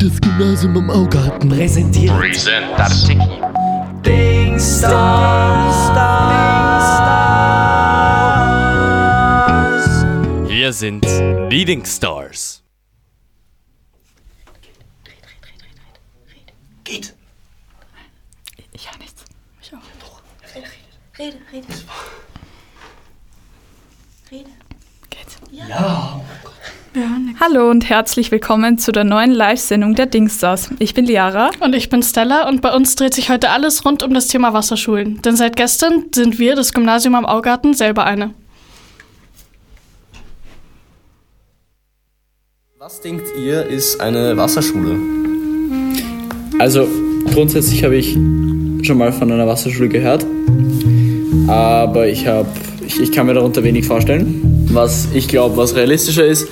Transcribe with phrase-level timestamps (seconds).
[0.00, 2.64] Das Gymnasium am Augarten präsentiert Present.
[10.48, 11.04] Hier sind
[11.50, 12.62] Leading Stars.
[16.84, 17.14] Geht.
[18.72, 19.22] Ich ja nichts.
[19.60, 19.80] Ich auch.
[21.18, 21.66] Rede, rede.
[24.30, 24.50] Rede.
[25.10, 25.36] Geht's?
[25.50, 26.22] Ja.
[27.38, 30.70] Hallo und herzlich willkommen zu der neuen Live-Sendung der Dingstars.
[30.80, 31.50] Ich bin Liara.
[31.60, 34.52] Und ich bin Stella und bei uns dreht sich heute alles rund um das Thema
[34.54, 35.22] Wasserschulen.
[35.22, 38.34] Denn seit gestern sind wir, das Gymnasium am Augarten, selber eine.
[42.76, 44.98] Was denkt ihr, ist eine Wasserschule?
[46.58, 46.88] Also
[47.32, 48.14] grundsätzlich habe ich
[48.84, 50.26] schon mal von einer Wasserschule gehört,
[51.46, 52.46] aber ich, hab,
[52.84, 54.66] ich, ich kann mir darunter wenig vorstellen.
[54.72, 56.48] Was ich glaube, was realistischer ist,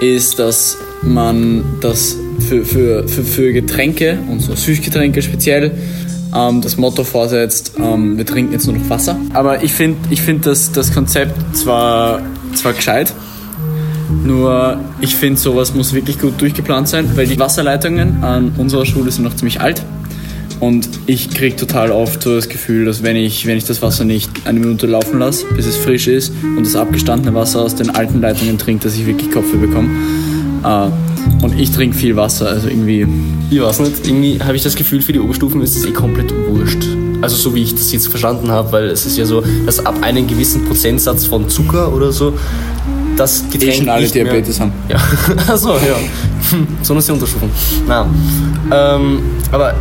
[0.00, 2.16] ist, dass man das
[2.48, 5.72] für, für, für, für Getränke und so Süßgetränke speziell
[6.34, 9.16] ähm, das Motto vorsetzt, ähm, wir trinken jetzt nur noch Wasser.
[9.32, 12.22] Aber ich finde ich find das, das Konzept zwar,
[12.54, 13.12] zwar gescheit,
[14.24, 19.10] nur ich finde, sowas muss wirklich gut durchgeplant sein, weil die Wasserleitungen an unserer Schule
[19.10, 19.82] sind noch ziemlich alt.
[20.60, 24.04] Und ich kriege total oft so das Gefühl, dass wenn ich, wenn ich das Wasser
[24.04, 27.90] nicht eine Minute laufen lasse, bis es frisch ist und das abgestandene Wasser aus den
[27.90, 29.88] alten Leitungen trinke, dass ich wirklich Kopfweh bekomme.
[30.64, 33.06] Äh, und ich trinke viel Wasser, also irgendwie.
[33.50, 36.32] Ich weiß nicht, irgendwie habe ich das Gefühl, für die Oberstufen ist es eh komplett
[36.48, 36.84] wurscht.
[37.20, 40.02] Also so wie ich das jetzt verstanden habe, weil es ist ja so, dass ab
[40.02, 42.34] einem gewissen Prozentsatz von Zucker oder so
[43.16, 44.72] das Getränk Eh schon alle nicht Diabetes mehr, haben.
[44.88, 44.96] Ja,
[45.52, 45.96] achso, ja.
[46.82, 47.48] So ist die Unterstufen.
[47.86, 48.06] Na,
[48.70, 49.74] ähm, aber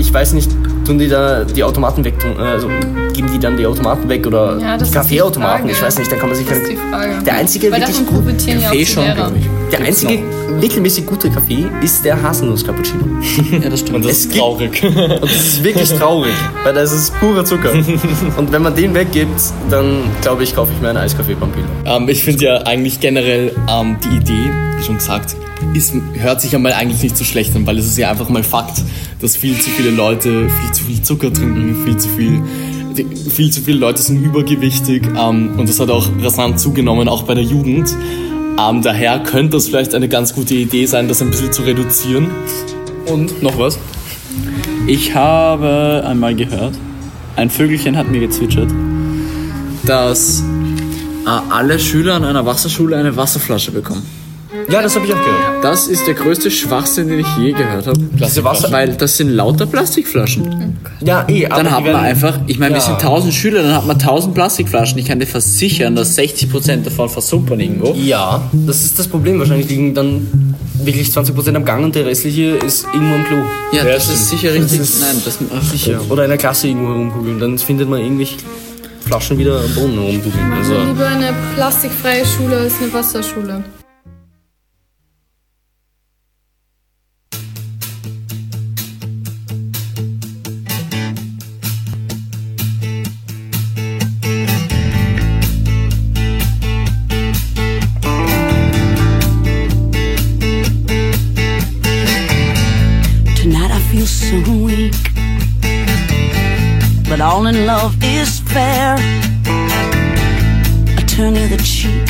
[0.00, 0.50] ich weiß nicht,
[0.84, 2.68] tun die da die Automaten weg, tun, also
[3.12, 5.68] geben die dann die Automaten weg oder Ja, die Kaffeeautomaten?
[5.68, 7.22] Ich weiß nicht, da kann man sich Das ist die Frage.
[7.24, 9.44] Der einzige Weil wirklich auch Kaffee schon, glaube ich.
[9.70, 10.22] Der Gibt's einzige
[10.60, 13.04] mittelmäßig gute Kaffee ist der Haselnuss-Cappuccino.
[13.62, 13.96] Ja, das stimmt.
[13.96, 14.82] Und das ist traurig.
[14.82, 16.34] Und das ist wirklich traurig,
[16.64, 17.72] weil das ist purer Zucker.
[18.36, 19.40] Und wenn man den weggibt,
[19.70, 21.66] dann glaube ich, kaufe ich mir einen Eiskaffee Pampilo.
[21.84, 25.36] Ähm, ich finde ja eigentlich generell ähm, die Idee, wie schon gesagt,
[25.74, 28.28] ist, hört sich ja mal eigentlich nicht so schlecht an, weil es ist ja einfach
[28.28, 28.82] mal Fakt,
[29.20, 32.42] dass viel zu viele Leute viel zu viel Zucker trinken, viel zu viel,
[33.30, 37.34] viel zu viele Leute sind übergewichtig ähm, und das hat auch rasant zugenommen, auch bei
[37.34, 37.94] der Jugend.
[38.58, 42.28] Ähm, daher könnte das vielleicht eine ganz gute Idee sein, das ein bisschen zu reduzieren.
[43.06, 43.78] Und noch was?
[44.86, 46.74] Ich habe einmal gehört,
[47.36, 48.70] ein Vögelchen hat mir gezwitschert,
[49.84, 50.42] dass
[51.26, 54.19] äh, alle Schüler an einer Wasserschule eine Wasserflasche bekommen.
[54.68, 55.64] Ja, das habe ich auch gehört.
[55.64, 57.98] Das ist der größte Schwachsinn, den ich je gehört habe.
[57.98, 58.70] Diese Wasser.
[58.70, 60.76] Weil das sind lauter Plastikflaschen.
[61.00, 62.86] Ja, eh, aber Dann die hat man werden- einfach, ich meine, wir Ja.
[62.86, 64.98] sind 1000 Schüler, dann hat man 1000 Plastikflaschen.
[64.98, 67.92] Ich kann dir versichern, dass 60% davon versumpern irgendwo.
[67.94, 69.38] Ja, das ist das Problem.
[69.38, 70.54] Wahrscheinlich liegen dann
[70.84, 73.36] wirklich 20% am Gang und der restliche ist irgendwo im Klo.
[73.72, 74.78] Ja, das ist sicher richtig.
[74.78, 76.00] Das ist Nein, das ach, sicher.
[76.08, 77.38] Oder in der Klasse irgendwo herumkugeln.
[77.40, 78.36] Dann findet man irgendwelche
[79.06, 80.52] Flaschen wieder am Boden herumkugeln.
[80.58, 83.64] Also, Lieber eine plastikfreie Schule als eine Wasserschule.
[104.06, 104.94] Feel so weak.
[107.08, 108.96] But all in love is fair.
[110.98, 112.08] I turn you the cheek.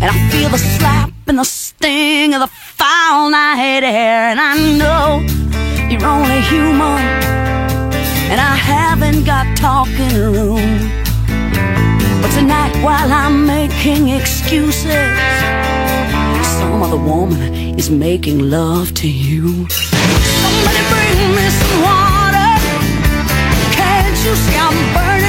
[0.00, 4.30] And I feel the slap and the sting of the foul night air.
[4.30, 5.22] And I know
[5.90, 7.02] you're only human.
[8.30, 10.90] And I haven't got talking room.
[12.22, 15.18] But tonight while I'm making excuses,
[16.60, 19.68] some other woman is making love to you.
[20.42, 22.50] Somebody bring me some water.
[23.78, 25.25] Can't you see I'm burning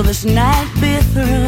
[0.00, 1.44] Will this night be through?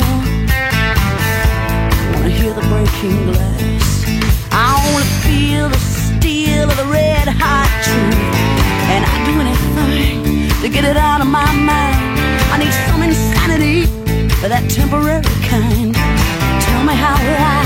[2.12, 4.04] Wanna hear the breaking glass?
[4.52, 8.20] I wanna feel the steel of the red hot truth.
[8.92, 12.20] And I'd do anything to get it out of my mind.
[12.52, 13.88] I need some insanity
[14.44, 15.94] that temporary kind.
[16.60, 17.64] Tell me how will I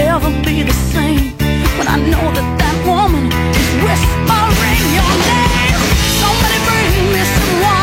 [0.00, 1.36] ever be the same
[1.76, 5.76] when I know that that woman is whispering your name?
[6.24, 7.75] Somebody bring me some water.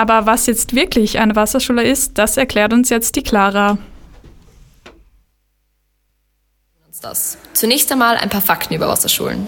[0.00, 3.76] Aber was jetzt wirklich eine Wasserschule ist, das erklärt uns jetzt die Clara.
[7.02, 7.36] das.
[7.52, 9.46] Zunächst einmal ein paar Fakten über Wasserschulen.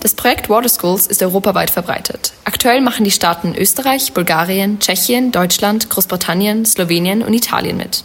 [0.00, 2.34] Das Projekt Water Schools ist europaweit verbreitet.
[2.44, 8.04] Aktuell machen die Staaten Österreich, Bulgarien, Tschechien, Deutschland, Großbritannien, Slowenien und Italien mit.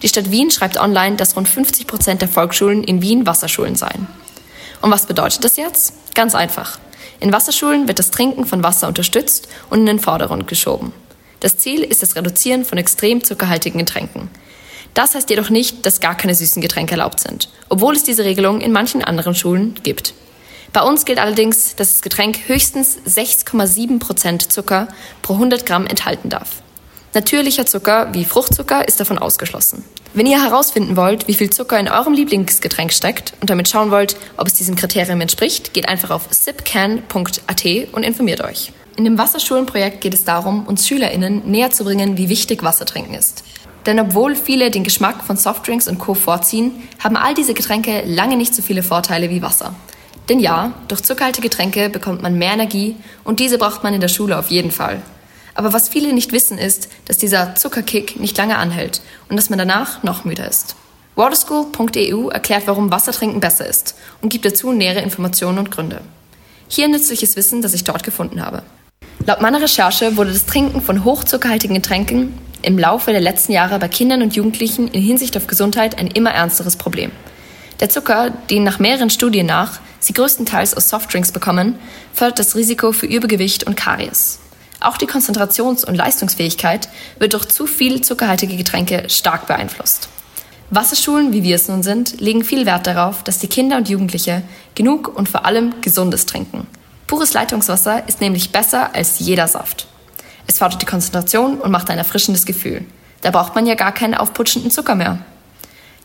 [0.00, 4.06] Die Stadt Wien schreibt online, dass rund 50 Prozent der Volksschulen in Wien Wasserschulen seien.
[4.80, 5.92] Und was bedeutet das jetzt?
[6.14, 6.78] Ganz einfach.
[7.20, 10.94] In Wasserschulen wird das Trinken von Wasser unterstützt und in den Vordergrund geschoben.
[11.40, 14.28] Das Ziel ist das Reduzieren von extrem zuckerhaltigen Getränken.
[14.94, 18.60] Das heißt jedoch nicht, dass gar keine süßen Getränke erlaubt sind, obwohl es diese Regelung
[18.60, 20.14] in manchen anderen Schulen gibt.
[20.72, 24.88] Bei uns gilt allerdings, dass das Getränk höchstens 6,7 Prozent Zucker
[25.22, 26.62] pro 100 Gramm enthalten darf.
[27.14, 29.84] Natürlicher Zucker wie Fruchtzucker ist davon ausgeschlossen.
[30.14, 34.16] Wenn ihr herausfinden wollt, wie viel Zucker in eurem Lieblingsgetränk steckt und damit schauen wollt,
[34.36, 38.72] ob es diesem Kriterium entspricht, geht einfach auf sipcan.at und informiert euch.
[38.98, 43.14] In dem Wasserschulenprojekt geht es darum, uns SchülerInnen näher zu bringen, wie wichtig Wasser trinken
[43.14, 43.44] ist.
[43.86, 46.14] Denn obwohl viele den Geschmack von Softdrinks und Co.
[46.14, 49.72] vorziehen, haben all diese Getränke lange nicht so viele Vorteile wie Wasser.
[50.28, 54.08] Denn ja, durch zuckerhaltige Getränke bekommt man mehr Energie und diese braucht man in der
[54.08, 55.00] Schule auf jeden Fall.
[55.54, 59.60] Aber was viele nicht wissen ist, dass dieser Zuckerkick nicht lange anhält und dass man
[59.60, 60.74] danach noch müder ist.
[61.14, 66.00] Waterschool.eu erklärt, warum Wassertrinken besser ist und gibt dazu nähere Informationen und Gründe.
[66.66, 68.64] Hier nützliches Wissen, das ich dort gefunden habe.
[69.26, 73.88] Laut meiner Recherche wurde das Trinken von hochzuckerhaltigen Getränken im Laufe der letzten Jahre bei
[73.88, 77.10] Kindern und Jugendlichen in Hinsicht auf Gesundheit ein immer ernsteres Problem.
[77.80, 81.78] Der Zucker, den nach mehreren Studien nach sie größtenteils aus Softdrinks bekommen,
[82.12, 84.38] fördert das Risiko für Übergewicht und Karies.
[84.80, 90.08] Auch die Konzentrations- und Leistungsfähigkeit wird durch zu viel zuckerhaltige Getränke stark beeinflusst.
[90.70, 94.42] Wasserschulen, wie wir es nun sind, legen viel Wert darauf, dass die Kinder und Jugendliche
[94.74, 96.66] genug und vor allem gesundes trinken.
[97.08, 99.88] Pures Leitungswasser ist nämlich besser als jeder Saft.
[100.46, 102.84] Es fördert die Konzentration und macht ein erfrischendes Gefühl.
[103.22, 105.18] Da braucht man ja gar keinen aufputschenden Zucker mehr.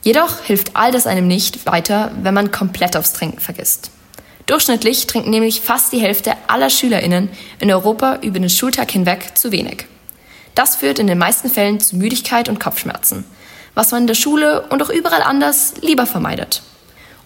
[0.02, 3.92] Jedoch hilft all das einem nicht weiter, wenn man komplett aufs Trinken vergisst.
[4.46, 7.30] Durchschnittlich trinken nämlich fast die Hälfte aller SchülerInnen
[7.60, 9.86] in Europa über den Schultag hinweg zu wenig.
[10.56, 13.26] Das führt in den meisten Fällen zu Müdigkeit und Kopfschmerzen,
[13.76, 16.64] was man in der Schule und auch überall anders lieber vermeidet.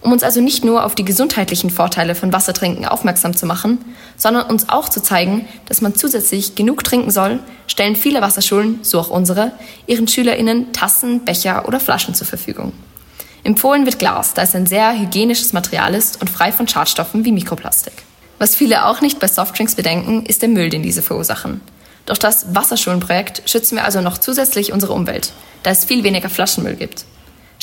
[0.00, 3.78] Um uns also nicht nur auf die gesundheitlichen Vorteile von Wassertrinken aufmerksam zu machen,
[4.16, 9.00] sondern uns auch zu zeigen, dass man zusätzlich genug trinken soll, stellen viele Wasserschulen, so
[9.00, 9.52] auch unsere,
[9.86, 12.72] ihren SchülerInnen Tassen, Becher oder Flaschen zur Verfügung.
[13.42, 17.32] Empfohlen wird Glas, da es ein sehr hygienisches Material ist und frei von Schadstoffen wie
[17.32, 17.94] Mikroplastik.
[18.38, 21.60] Was viele auch nicht bei Softdrinks bedenken, ist der Müll, den diese verursachen.
[22.06, 26.76] Durch das Wasserschulenprojekt schützen wir also noch zusätzlich unsere Umwelt, da es viel weniger Flaschenmüll
[26.76, 27.04] gibt.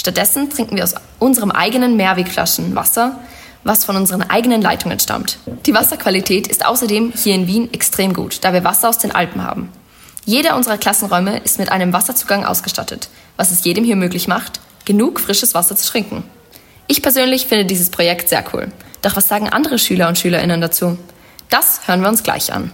[0.05, 3.19] Stattdessen trinken wir aus unserem eigenen Mehrwegflaschen Wasser,
[3.63, 5.39] was von unseren eigenen Leitungen stammt.
[5.65, 9.41] Die Wasserqualität ist außerdem hier in Wien extrem gut, da wir Wasser aus den Alpen
[9.41, 9.71] haben.
[10.23, 15.19] Jeder unserer Klassenräume ist mit einem Wasserzugang ausgestattet, was es jedem hier möglich macht, genug
[15.19, 16.21] frisches Wasser zu trinken.
[16.85, 18.71] Ich persönlich finde dieses Projekt sehr cool.
[19.01, 20.99] Doch was sagen andere Schüler und Schülerinnen dazu?
[21.49, 22.69] Das hören wir uns gleich an.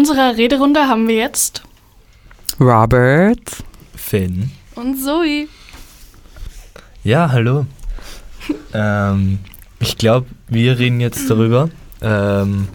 [0.00, 1.62] unserer Rederunde haben wir jetzt
[2.58, 3.38] Robert,
[3.94, 5.46] Finn und Zoe.
[7.04, 7.66] Ja, hallo.
[8.72, 9.40] ähm,
[9.78, 11.68] ich glaube, wir reden jetzt darüber,
[12.00, 12.68] ähm,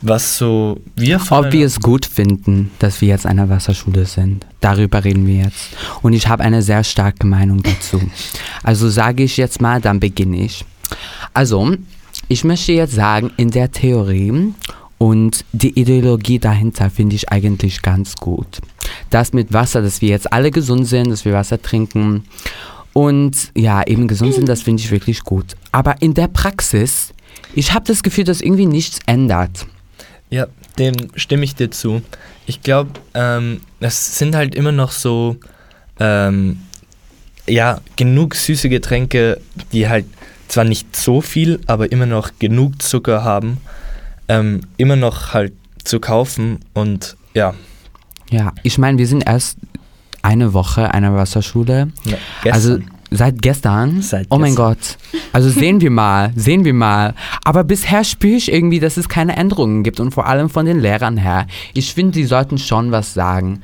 [0.00, 4.44] was so wir von Ob wir es gut finden, dass wir jetzt an Wasserschule sind.
[4.58, 5.76] Darüber reden wir jetzt.
[6.02, 8.00] Und ich habe eine sehr starke Meinung dazu.
[8.64, 10.64] Also sage ich jetzt mal, dann beginne ich.
[11.34, 11.76] Also,
[12.26, 14.52] ich möchte jetzt sagen, in der Theorie
[15.02, 18.60] und die Ideologie dahinter finde ich eigentlich ganz gut.
[19.10, 22.22] Das mit Wasser, dass wir jetzt alle gesund sind, dass wir Wasser trinken
[22.92, 25.56] und ja, eben gesund sind, das finde ich wirklich gut.
[25.72, 27.12] Aber in der Praxis,
[27.56, 29.66] ich habe das Gefühl, dass irgendwie nichts ändert.
[30.30, 30.46] Ja,
[30.78, 32.02] dem stimme ich dir zu.
[32.46, 35.34] Ich glaube, ähm, es sind halt immer noch so,
[35.98, 36.60] ähm,
[37.48, 39.40] ja, genug süße Getränke,
[39.72, 40.06] die halt
[40.46, 43.58] zwar nicht so viel, aber immer noch genug Zucker haben,
[44.28, 45.52] ähm, immer noch halt
[45.84, 47.54] zu kaufen und ja.
[48.30, 49.58] Ja, ich meine, wir sind erst
[50.22, 51.88] eine Woche einer Wasserschule.
[52.04, 52.78] Ja, also.
[53.16, 54.02] Seit gestern.
[54.02, 54.74] Seit oh mein gestern.
[54.74, 54.98] Gott.
[55.32, 57.14] Also sehen wir mal, sehen wir mal.
[57.44, 60.80] Aber bisher spüre ich irgendwie, dass es keine Änderungen gibt und vor allem von den
[60.80, 61.46] Lehrern her.
[61.74, 63.62] Ich finde, sie sollten schon was sagen.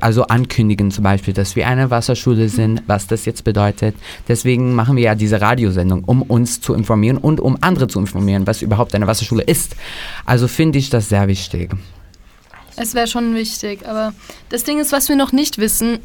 [0.00, 3.94] Also ankündigen zum Beispiel, dass wir eine Wasserschule sind, was das jetzt bedeutet.
[4.28, 8.46] Deswegen machen wir ja diese Radiosendung, um uns zu informieren und um andere zu informieren,
[8.46, 9.76] was überhaupt eine Wasserschule ist.
[10.26, 11.70] Also finde ich das sehr wichtig.
[12.76, 14.14] Es wäre schon wichtig, aber
[14.48, 15.98] das Ding ist, was wir noch nicht wissen,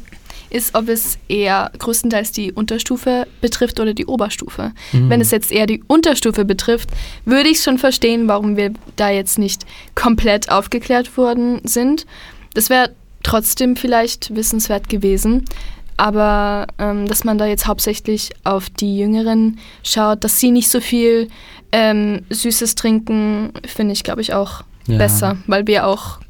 [0.50, 4.72] ist, ob es eher größtenteils die Unterstufe betrifft oder die Oberstufe.
[4.92, 5.10] Mhm.
[5.10, 6.90] Wenn es jetzt eher die Unterstufe betrifft,
[7.24, 12.06] würde ich schon verstehen, warum wir da jetzt nicht komplett aufgeklärt worden sind.
[12.54, 12.90] Das wäre
[13.22, 15.44] trotzdem vielleicht wissenswert gewesen.
[15.98, 20.80] Aber ähm, dass man da jetzt hauptsächlich auf die Jüngeren schaut, dass sie nicht so
[20.80, 21.28] viel
[21.72, 24.98] ähm, Süßes trinken, finde ich, glaube ich, auch Ja.
[24.98, 26.20] besser, weil wir auch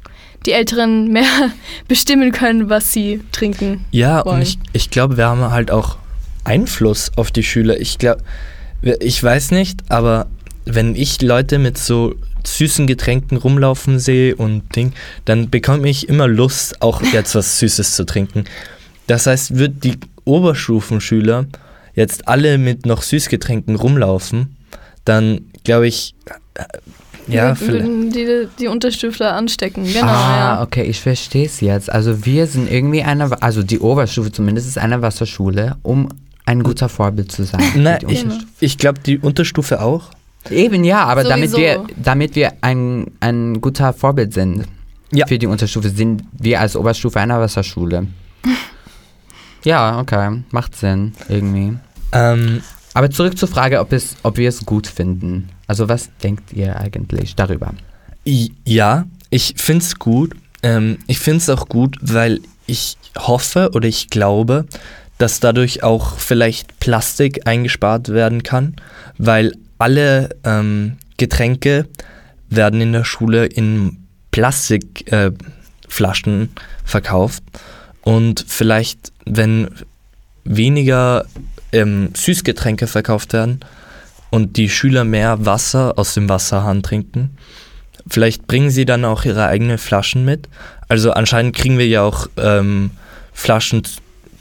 [0.47, 1.51] die Älteren mehr
[1.87, 3.85] bestimmen können, was sie trinken.
[3.91, 4.37] Ja, wollen.
[4.37, 5.97] und ich, ich glaube, wir haben halt auch
[6.43, 7.79] Einfluss auf die Schüler.
[7.79, 8.23] Ich glaube,
[8.99, 10.27] ich weiß nicht, aber
[10.65, 14.93] wenn ich Leute mit so süßen Getränken rumlaufen sehe und Ding,
[15.25, 18.45] dann bekomme ich immer Lust, auch jetzt was Süßes zu trinken.
[19.07, 21.45] Das heißt, wird die Oberstufenschüler
[21.93, 24.55] jetzt alle mit noch Süßgetränken rumlaufen,
[25.03, 26.13] dann glaube ich,
[27.27, 29.85] ja, würden die, die Unterstüfler anstecken.
[29.85, 30.61] Genau, ah, ja.
[30.61, 31.91] okay, ich verstehe es jetzt.
[31.91, 36.09] Also wir sind irgendwie eine, also die Oberstufe zumindest ist eine Wasserschule, um
[36.45, 37.61] ein guter Vorbild zu sein.
[37.61, 38.47] für Nein, die ich, Unterstufe.
[38.59, 40.11] ich glaube, die Unterstufe auch.
[40.49, 41.87] Eben ja, aber damit Sowieso.
[41.87, 44.65] wir, damit wir ein, ein guter Vorbild sind
[45.27, 48.07] für die Unterstufe, sind wir als Oberstufe einer Wasserschule.
[49.63, 51.77] ja, okay, macht Sinn irgendwie.
[52.13, 52.61] Ähm,
[52.93, 55.49] aber zurück zur Frage, ob, es, ob wir es gut finden.
[55.67, 57.73] Also was denkt ihr eigentlich darüber?
[58.23, 60.35] Ja, ich finde es gut.
[60.63, 64.65] Ähm, ich finde es auch gut, weil ich hoffe oder ich glaube,
[65.17, 68.75] dass dadurch auch vielleicht Plastik eingespart werden kann,
[69.17, 71.87] weil alle ähm, Getränke
[72.49, 73.97] werden in der Schule in
[74.31, 76.47] Plastikflaschen äh,
[76.83, 77.43] verkauft
[78.01, 79.69] und vielleicht, wenn
[80.43, 81.25] weniger
[81.71, 83.59] ähm, Süßgetränke verkauft werden
[84.29, 87.37] und die Schüler mehr Wasser aus dem Wasserhahn trinken,
[88.07, 90.47] vielleicht bringen sie dann auch ihre eigenen Flaschen mit.
[90.87, 92.91] Also anscheinend kriegen wir ja auch ähm,
[93.33, 93.83] Flaschen.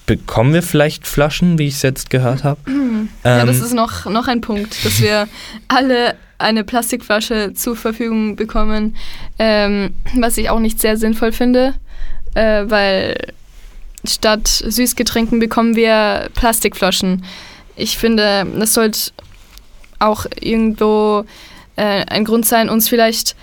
[0.07, 2.61] Bekommen wir vielleicht Flaschen, wie ich es jetzt gehört habe?
[3.25, 5.29] ja, Ähm, das ist noch, noch ein Punkt, dass wir
[5.69, 8.97] alle eine Plastikflasche zur Verfügung bekommen,
[9.39, 11.75] ähm, was ich auch nicht sehr sinnvoll finde,
[12.35, 13.33] äh, weil
[14.05, 17.25] statt Süßgetränken bekommen wir Plastikflaschen.
[17.75, 19.13] Ich finde, das sollte
[19.99, 21.25] auch irgendwo
[21.77, 23.37] äh, ein Grund sein, uns vielleicht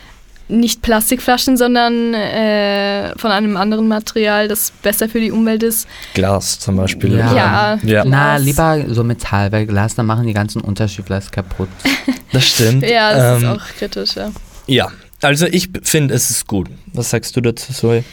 [0.49, 5.87] nicht Plastikflaschen, sondern äh, von einem anderen Material, das besser für die Umwelt ist.
[6.13, 7.17] Glas zum Beispiel.
[7.17, 7.33] Ja.
[7.33, 8.03] Ja, ja.
[8.05, 11.69] Na, lieber so Metall, weil Glas, dann machen die ganzen Unterschiefler es kaputt.
[12.33, 12.83] Das stimmt.
[12.83, 14.31] Ja, das Ähm, ist auch kritisch, ja.
[14.65, 16.67] Ja, also ich finde, es ist gut.
[16.91, 18.03] Was sagst du dazu, Zoe?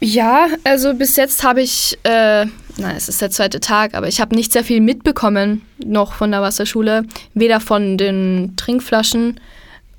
[0.00, 2.46] Ja, also bis jetzt habe ich, äh,
[2.78, 6.30] na, es ist der zweite Tag, aber ich habe nicht sehr viel mitbekommen noch von
[6.30, 7.04] der Wasserschule.
[7.34, 9.40] Weder von den Trinkflaschen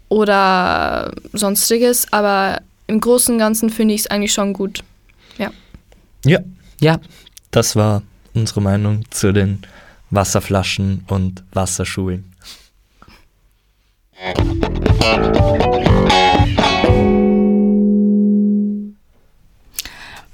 [0.07, 4.83] oder sonstiges, aber im Großen und Ganzen finde ich es eigentlich schon gut.
[5.37, 5.51] Ja.
[6.25, 6.39] Ja.
[6.79, 6.99] Ja.
[7.51, 8.01] Das war
[8.33, 9.61] unsere Meinung zu den
[10.09, 12.33] Wasserflaschen und Wasserschulen.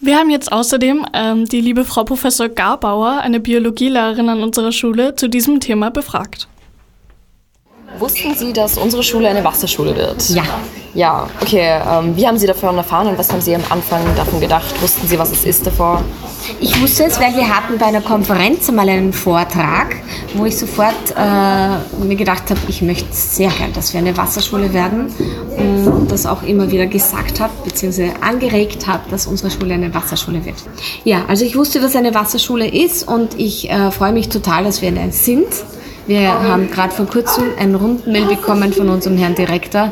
[0.05, 5.15] Wir haben jetzt außerdem ähm, die liebe Frau Professor Garbauer, eine Biologielehrerin an unserer Schule,
[5.15, 6.47] zu diesem Thema befragt.
[7.99, 10.29] Wussten Sie, dass unsere Schule eine Wasserschule wird?
[10.29, 10.43] Ja,
[10.93, 11.81] Ja, okay.
[11.89, 14.81] Ähm, wie haben Sie davon erfahren und was haben Sie am Anfang davon gedacht?
[14.81, 16.01] Wussten Sie, was es ist davor?
[16.61, 19.95] Ich wusste es, weil wir hatten bei einer Konferenz einmal einen Vortrag,
[20.35, 24.73] wo ich sofort äh, mir gedacht habe, ich möchte sehr gern, dass wir eine Wasserschule
[24.73, 25.07] werden
[25.57, 30.45] und das auch immer wieder gesagt habe, beziehungsweise angeregt habe, dass unsere Schule eine Wasserschule
[30.45, 30.55] wird.
[31.03, 34.81] Ja, also ich wusste, was eine Wasserschule ist und ich äh, freue mich total, dass
[34.81, 35.47] wir eine sind.
[36.07, 39.91] Wir haben gerade vor kurzem ein Rundmail bekommen von unserem Herrn Direktor,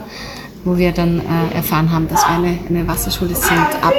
[0.63, 3.93] wo wir dann äh, erfahren haben, dass wir eine, eine Wasserschule sind ab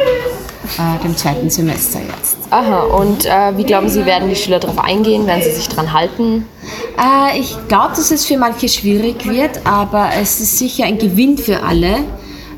[0.78, 2.36] äh, dem zweiten Semester jetzt.
[2.50, 5.26] Aha, und äh, wie glauben Sie, werden die Schüler darauf eingehen?
[5.26, 6.46] Werden sie sich dran halten?
[6.96, 11.36] Äh, ich glaube, dass es für manche schwierig wird, aber es ist sicher ein Gewinn
[11.36, 11.96] für alle.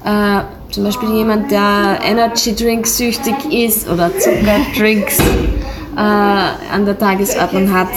[0.05, 7.73] Äh, zum Beispiel jemand, der Energy Drink süchtig ist oder Zuckerdrinks äh, an der Tagesordnung
[7.73, 7.88] hat.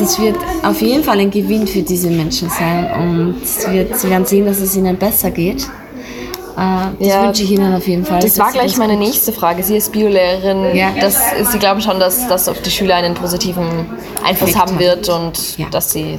[0.00, 4.24] Das wird auf jeden Fall ein Gewinn für diese Menschen sein und wird, sie werden
[4.24, 5.68] sehen, dass es ihnen besser geht.
[6.56, 8.20] Äh, das Ja, wünsche ich Ihnen auf jeden Fall.
[8.20, 9.62] Das war gleich meine nächste Frage.
[9.62, 10.74] Sie ist Biolehrerin.
[10.76, 10.88] Ja.
[11.00, 11.16] Das,
[11.52, 13.66] Sie glauben schon, dass das auf die Schüler einen positiven
[14.24, 16.18] Einfluss haben wird und dass sie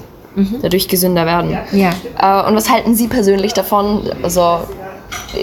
[0.61, 1.57] dadurch gesünder werden.
[1.73, 1.89] Ja.
[2.17, 4.09] Äh, und was halten Sie persönlich davon?
[4.23, 4.59] Also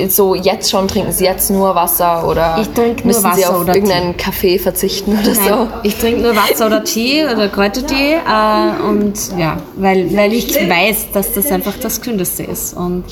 [0.08, 3.54] so jetzt schon trinken Sie jetzt nur Wasser oder Ich trinke nur müssen Sie Wasser
[3.54, 5.40] auf oder irgendeinen Kaffee verzichten oder so?
[5.40, 10.54] Nein, ich trinke nur Wasser oder Tee oder Kräutertee äh, und ja, weil, weil ich
[10.54, 13.04] weiß, dass das einfach das Gesündeste ist und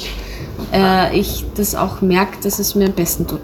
[0.72, 3.40] äh, ich das auch merke, dass es mir am besten tut.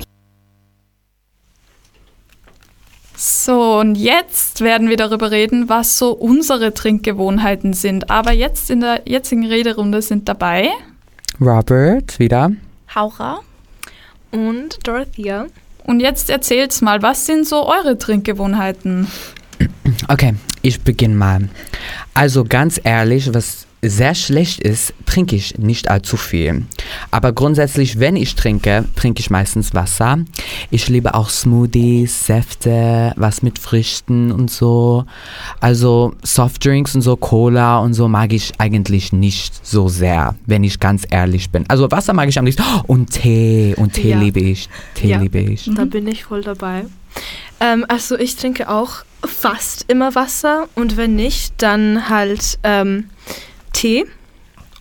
[3.17, 8.11] So, und jetzt werden wir darüber reden, was so unsere Trinkgewohnheiten sind.
[8.11, 10.71] Aber jetzt in der jetzigen Rederunde sind dabei
[11.41, 12.53] Robert, wieder.
[12.95, 13.41] Haura
[14.31, 15.47] und Dorothea.
[15.85, 19.09] Und jetzt erzählt's mal, was sind so eure Trinkgewohnheiten?
[20.09, 21.49] Okay, ich beginne mal.
[22.15, 26.63] Also ganz ehrlich, was sehr schlecht ist, trinke ich nicht allzu viel.
[27.11, 30.19] Aber grundsätzlich, wenn ich trinke, trinke ich meistens Wasser.
[30.71, 35.05] Ich liebe auch Smoothies, Säfte, was mit Früchten und so.
[35.61, 40.79] Also Softdrinks und so, Cola und so mag ich eigentlich nicht so sehr, wenn ich
[40.79, 41.65] ganz ehrlich bin.
[41.69, 42.63] Also Wasser mag ich am liebsten.
[42.63, 44.19] Oh, Und Tee, und Tee Ja.
[44.21, 44.69] liebe ich.
[44.95, 45.69] Tee Ja, liebe ich.
[45.75, 46.85] Da bin ich voll dabei.
[47.59, 53.11] Ähm, also ich trinke auch fast immer Wasser und wenn nicht, dann halt ähm,
[53.73, 54.07] Tee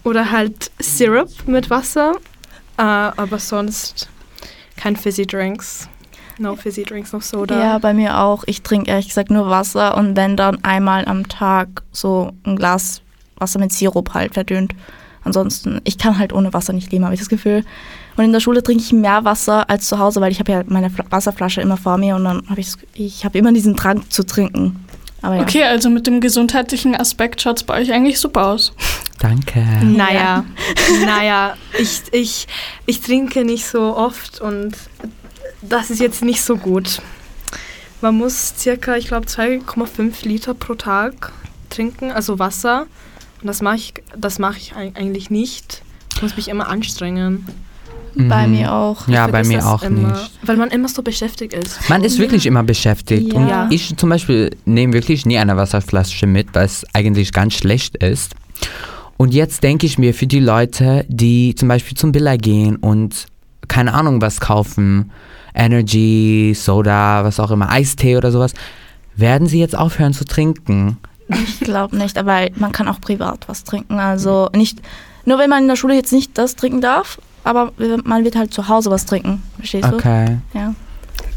[0.04, 2.13] oder halt Syrup mit Wasser.
[2.77, 4.10] Äh, aber sonst
[4.77, 5.88] kein Fizzy Drinks.
[6.39, 7.60] No Fizzy Drinks, no Soda.
[7.60, 8.43] Ja, bei mir auch.
[8.47, 13.01] Ich trinke ehrlich gesagt nur Wasser und wenn dann einmal am Tag so ein Glas
[13.38, 14.73] Wasser mit Sirup halt verdünnt.
[15.23, 17.63] Ansonsten, ich kann halt ohne Wasser nicht leben, habe ich das Gefühl.
[18.17, 20.63] Und in der Schule trinke ich mehr Wasser als zu Hause, weil ich habe ja
[20.67, 24.10] meine Fla Wasserflasche immer vor mir und dann habe ich, ich habe immer diesen Drang
[24.10, 24.84] zu trinken.
[25.21, 25.41] Aber ja.
[25.43, 28.73] Okay, also mit dem gesundheitlichen Aspekt schaut es bei euch eigentlich super aus.
[29.19, 29.60] Danke.
[29.84, 30.45] Naja,
[31.05, 32.47] naja, ich, ich,
[32.88, 34.75] ich trinke nicht so oft und
[35.62, 37.01] das ist jetzt nicht so gut.
[38.01, 41.31] Man muss circa, ich glaube, 2,5 Liter pro Tag
[41.69, 42.88] trinken, also Wasser.
[43.41, 45.84] Und das mache ich, das mache ich eig- eigentlich nicht.
[46.15, 47.45] Ich muss mich immer anstrengen.
[48.15, 48.54] Bei Mhm.
[48.54, 49.08] mir auch.
[49.08, 50.32] Ja, bei mir auch immer, nicht.
[50.43, 51.89] Weil man immer so beschäftigt ist.
[51.89, 53.32] Man ist wirklich immer beschäftigt.
[53.34, 53.63] Ja.
[53.63, 57.97] Und ich zum Beispiel nehme wirklich nie eine Wasserflasche mit, weil es eigentlich ganz schlecht
[57.97, 58.34] ist.
[59.17, 63.28] Und jetzt denke ich mir für die Leute, die zum Beispiel zum Billa gehen und
[63.67, 65.12] keine Ahnung was kaufen,
[65.54, 68.54] Energy, Soda, was auch immer, Eistee oder sowas,
[69.15, 70.97] werden sie jetzt aufhören zu trinken?
[71.30, 74.00] Ich glaube nicht, aber man kann auch privat was trinken.
[74.00, 74.82] Also nicht,
[75.26, 77.71] nur wenn man in der Schule jetzt nicht das trinken darf, aber
[78.04, 79.41] man wird halt zu Hause was trinken.
[79.58, 79.95] Verstehst du?
[79.95, 80.38] Okay.
[80.54, 80.73] Ja.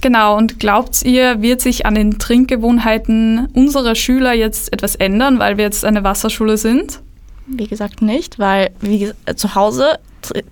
[0.00, 5.56] Genau, und glaubt ihr, wird sich an den Trinkgewohnheiten unserer Schüler jetzt etwas ändern, weil
[5.56, 7.00] wir jetzt eine Wasserschule sind?
[7.46, 9.98] Wie gesagt nicht, weil wie äh, zu Hause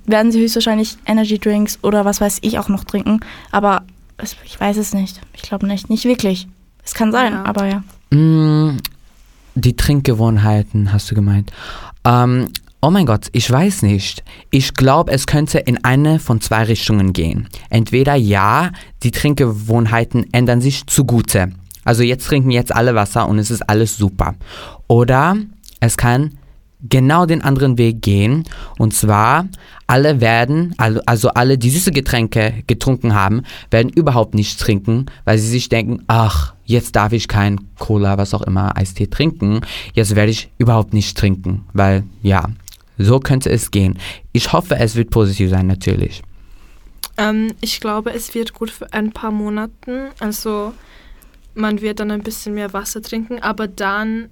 [0.04, 3.20] werden sie höchstwahrscheinlich Energy Drinks oder was weiß ich auch noch trinken.
[3.50, 3.82] Aber
[4.18, 5.20] es, ich weiß es nicht.
[5.34, 5.88] Ich glaube nicht.
[5.88, 6.46] Nicht wirklich.
[6.84, 7.44] Es kann sein, Ja.
[7.44, 7.82] aber ja.
[8.16, 8.78] Mm,
[9.54, 11.50] die Trinkgewohnheiten, hast du gemeint.
[12.04, 12.48] Ähm,
[12.82, 14.24] oh mein Gott, ich weiß nicht.
[14.50, 17.48] Ich glaube, es könnte in eine von zwei Richtungen gehen.
[17.70, 18.72] Entweder ja,
[19.04, 21.52] die Trinkgewohnheiten ändern sich zugute.
[21.84, 24.34] Also jetzt trinken jetzt alle Wasser und es ist alles super.
[24.88, 25.36] Oder
[25.80, 26.32] es kann
[26.88, 28.44] genau den anderen Weg gehen.
[28.78, 29.46] Und zwar,
[29.86, 35.38] alle werden, also also alle, die süße Getränke getrunken haben, werden überhaupt nicht trinken, weil
[35.38, 39.60] sie sich denken, ach, jetzt darf ich kein Cola, was auch immer, Eistee trinken.
[39.94, 42.46] Jetzt werde ich überhaupt nicht trinken, weil ja,
[42.98, 43.98] so könnte es gehen.
[44.32, 46.22] Ich hoffe, es wird positiv sein, natürlich.
[47.16, 50.08] Ähm, ich glaube, es wird gut für ein paar Monaten.
[50.20, 50.72] Also
[51.54, 54.28] man wird dann ein bisschen mehr Wasser trinken, aber dann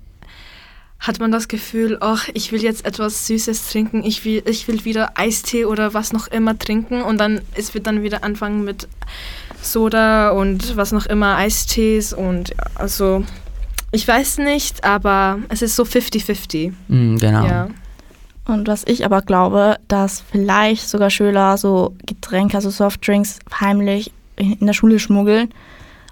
[0.98, 4.84] hat man das Gefühl, ach, ich will jetzt etwas Süßes trinken, ich will, ich will
[4.84, 8.86] wieder Eistee oder was noch immer trinken und dann es wird dann wieder anfangen mit
[9.62, 13.24] Soda und was noch immer, Eistees und ja, also
[13.92, 16.72] ich weiß nicht, aber es ist so 50-50.
[16.88, 17.46] Mm, genau.
[17.46, 17.68] Ja.
[18.50, 24.66] Und was ich aber glaube, dass vielleicht sogar Schüler so Getränke, also Softdrinks, heimlich in
[24.66, 25.50] der Schule schmuggeln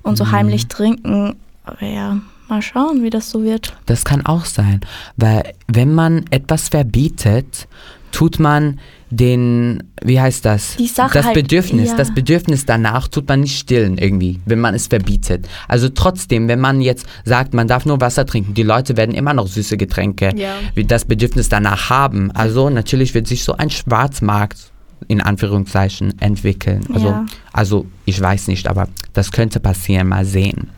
[0.02, 0.32] und so Mhm.
[0.32, 1.36] heimlich trinken.
[1.64, 3.74] Aber ja, mal schauen, wie das so wird.
[3.86, 4.80] Das kann auch sein,
[5.16, 7.66] weil wenn man etwas verbietet,
[8.12, 8.78] tut man
[9.10, 10.76] den, wie heißt das?
[10.76, 11.96] Die Sache das halt, Bedürfnis, ja.
[11.96, 15.48] das Bedürfnis danach tut man nicht stillen irgendwie, wenn man es verbietet.
[15.66, 19.32] Also trotzdem, wenn man jetzt sagt, man darf nur Wasser trinken, die Leute werden immer
[19.34, 20.54] noch süße Getränke, Ja.
[20.76, 22.30] das Bedürfnis danach haben.
[22.32, 24.72] Also natürlich wird sich so ein Schwarzmarkt
[25.06, 26.84] in Anführungszeichen entwickeln.
[26.92, 27.26] Also, Ja.
[27.52, 30.70] also ich weiß nicht, aber das könnte passieren, mal sehen.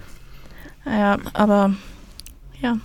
[0.86, 1.74] Ja, aber
[2.60, 2.76] ja.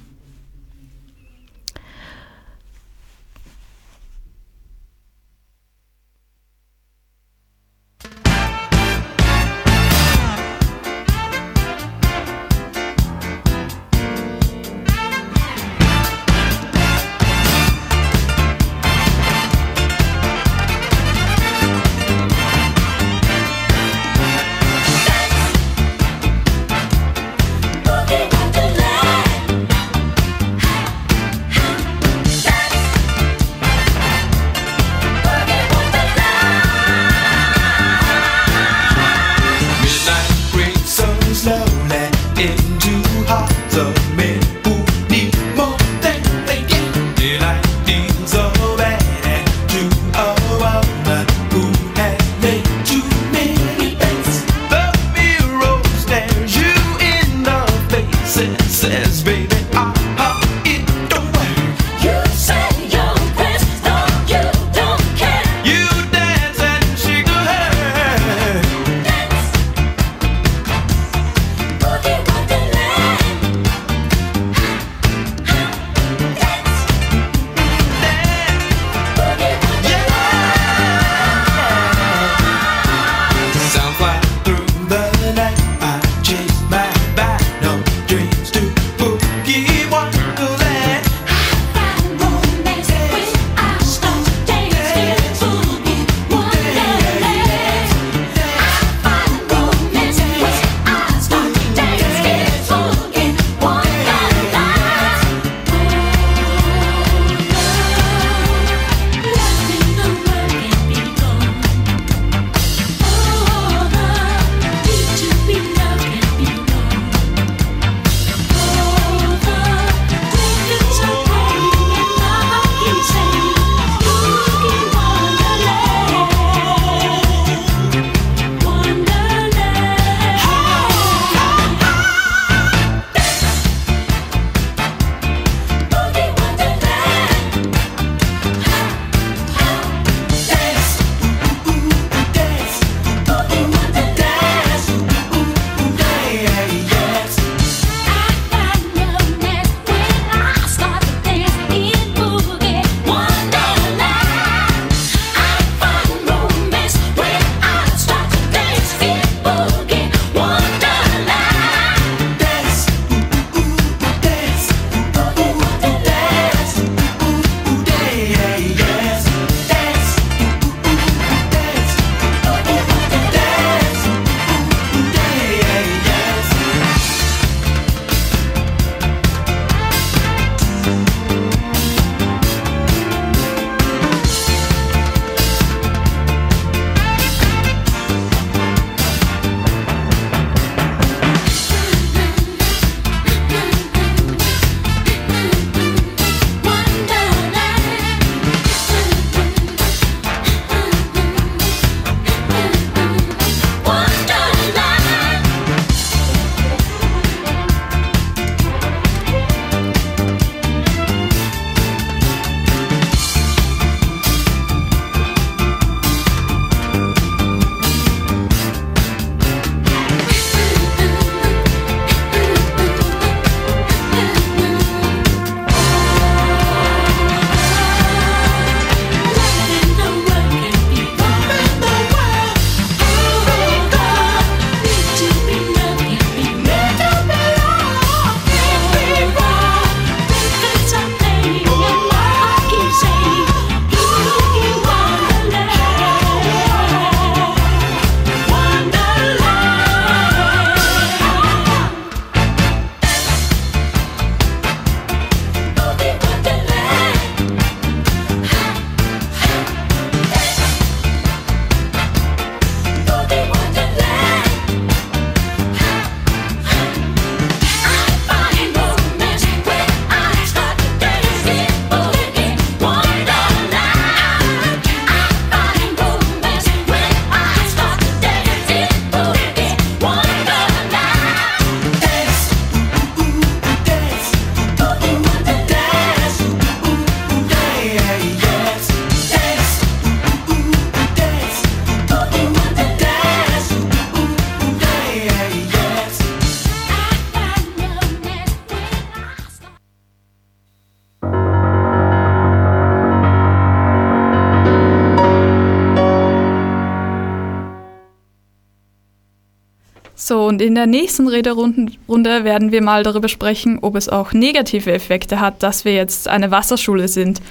[310.65, 315.39] In der nächsten Rederunde Runde werden wir mal darüber sprechen, ob es auch negative Effekte
[315.39, 317.41] hat, dass wir jetzt eine Wasserschule sind.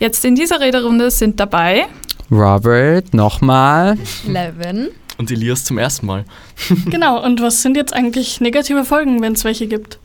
[0.00, 1.86] Jetzt in dieser Rederunde sind dabei
[2.30, 3.96] Robert, nochmal.
[4.26, 4.88] Levin.
[5.24, 6.26] Und Elias zum ersten Mal.
[6.84, 9.98] Genau, und was sind jetzt eigentlich negative Folgen, wenn es welche gibt?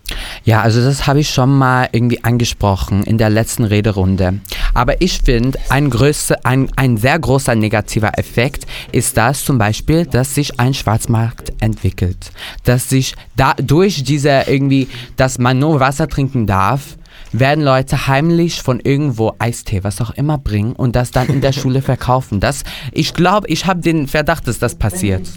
[0.46, 4.40] Ja, also das habe ich schon mal irgendwie angesprochen in der letzten Rederunde.
[4.74, 10.06] Aber ich finde, ein, größer, ein, ein sehr großer negativer Effekt ist das zum Beispiel,
[10.06, 12.32] dass sich ein Schwarzmarkt entwickelt.
[12.64, 16.98] Dass sich da durch diese irgendwie, dass man nur Wasser trinken darf,
[17.32, 21.52] werden Leute heimlich von irgendwo Eistee, was auch immer bringen und das dann in der
[21.54, 22.40] Schule verkaufen.
[22.40, 25.28] Das, ich glaube, ich habe den Verdacht, dass das passiert.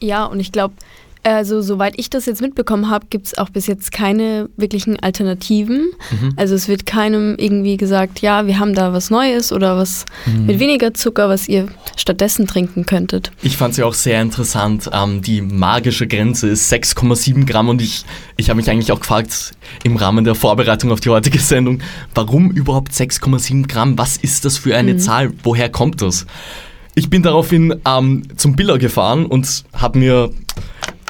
[0.00, 0.74] Ja, und ich glaube,
[1.22, 5.90] also soweit ich das jetzt mitbekommen habe, gibt es auch bis jetzt keine wirklichen Alternativen.
[6.10, 6.32] Mhm.
[6.36, 10.46] Also es wird keinem irgendwie gesagt, ja, wir haben da was Neues oder was Mhm.
[10.46, 13.32] mit weniger Zucker, was ihr stattdessen trinken könntet.
[13.42, 14.88] Ich fand es ja auch sehr interessant.
[14.92, 18.04] Ähm, die magische Grenze ist 6,7 Gramm und ich,
[18.36, 19.52] ich habe mich eigentlich auch gefragt
[19.82, 21.80] im Rahmen der Vorbereitung auf die heutige Sendung,
[22.14, 23.98] warum überhaupt 6,7 Gramm?
[23.98, 24.98] Was ist das für eine Mhm.
[24.98, 25.32] Zahl?
[25.42, 26.26] Woher kommt das?
[26.94, 30.30] Ich bin daraufhin ähm, zum Biller gefahren und habe mir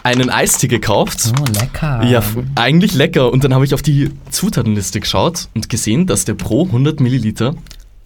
[0.07, 1.33] einen Eistee gekauft.
[1.40, 2.03] Oh, lecker.
[2.05, 2.23] Ja,
[2.55, 3.33] eigentlich lecker.
[3.33, 7.55] Und dann habe ich auf die Zutatenliste geschaut und gesehen, dass der pro 100 Milliliter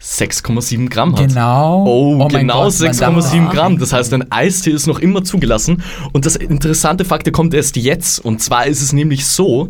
[0.02, 1.28] 6,7 Gramm hat.
[1.28, 1.84] Genau.
[1.86, 3.78] Oh, Oh genau Gott, man 6,7 darf- Gramm.
[3.78, 5.82] Das heißt, ein Eistee ist noch immer zugelassen.
[6.12, 8.18] Und das interessante Fakt, der kommt erst jetzt.
[8.18, 9.68] Und zwar ist es nämlich so,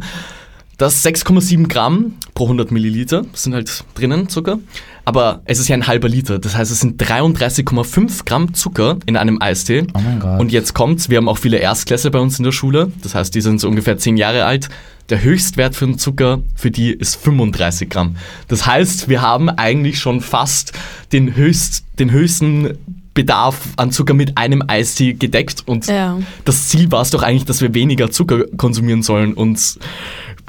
[0.78, 4.58] dass 6,7 Gramm pro 100 Milliliter sind halt drinnen Zucker.
[5.04, 6.38] Aber es ist ja ein halber Liter.
[6.38, 9.86] Das heißt, es sind 33,5 Gramm Zucker in einem Eistee.
[9.94, 10.40] Oh mein Gott.
[10.40, 12.92] Und jetzt kommt's, wir haben auch viele Erstklässler bei uns in der Schule.
[13.02, 14.68] Das heißt, die sind so ungefähr 10 Jahre alt.
[15.08, 18.16] Der Höchstwert für den Zucker für die ist 35 Gramm.
[18.48, 20.72] Das heißt, wir haben eigentlich schon fast
[21.12, 22.78] den, höchst, den höchsten
[23.12, 25.64] Bedarf an Zucker mit einem Eistee gedeckt.
[25.66, 26.18] Und Ja.
[26.44, 29.34] das Ziel war es doch eigentlich, dass wir weniger Zucker konsumieren sollen.
[29.34, 29.78] Und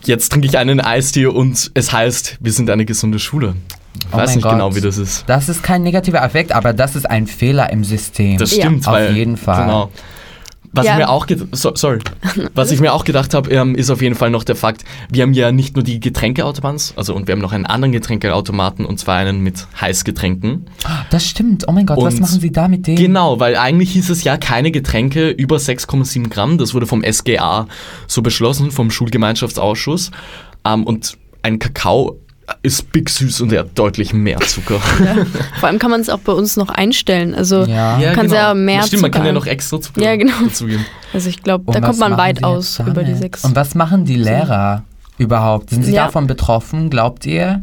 [0.05, 3.55] jetzt trinke ich einen Eistee und es heißt, wir sind eine gesunde Schule.
[3.99, 4.53] Ich Oh weiß nicht Gott.
[4.53, 5.23] genau, wie das ist.
[5.27, 8.37] Das ist kein negativer Effekt, aber das ist ein Fehler im System.
[8.37, 9.65] Das stimmt, Auf weil, jeden Fall.
[9.65, 9.91] Genau.
[10.73, 10.93] Was Ja.
[10.93, 11.99] ich mir auch so, sorry.
[12.55, 15.23] Was ich mir auch gedacht habe, ähm, ist auf jeden Fall noch der Fakt, wir
[15.23, 18.97] haben ja nicht nur die Getränkeautomaten, also und wir haben noch einen anderen Getränkeautomaten und
[18.97, 20.67] zwar einen mit Heißgetränken.
[21.09, 21.65] Das stimmt.
[21.67, 22.95] Oh mein Gott, was Und machen Sie da mit dem?
[22.95, 26.57] Genau, weil eigentlich hieß es ja keine Getränke über 6,7 Gramm.
[26.57, 27.67] Das wurde vom SGA
[28.07, 30.11] so beschlossen, vom Schulgemeinschaftsausschuss.
[30.65, 32.17] Ähm, und ein Kakao
[32.63, 34.79] ist big süß und er hat deutlich mehr Zucker.
[35.59, 37.33] Vor allem kann man es auch bei uns noch einstellen.
[37.35, 37.97] Also Ja.
[37.97, 38.87] du kannst ja mehr genau.
[38.87, 40.33] Stimmt, man kann Zucker- ja noch extra Zucker Ja, genau.
[40.43, 40.85] dazugeben.
[41.13, 43.43] Also ich glaube, da kommt man weit aus über die sechs.
[43.43, 44.83] Und was machen die Lehrer
[45.17, 45.69] überhaupt?
[45.71, 46.05] Sind sie Ja.
[46.05, 47.61] davon betroffen, glaubt ihr?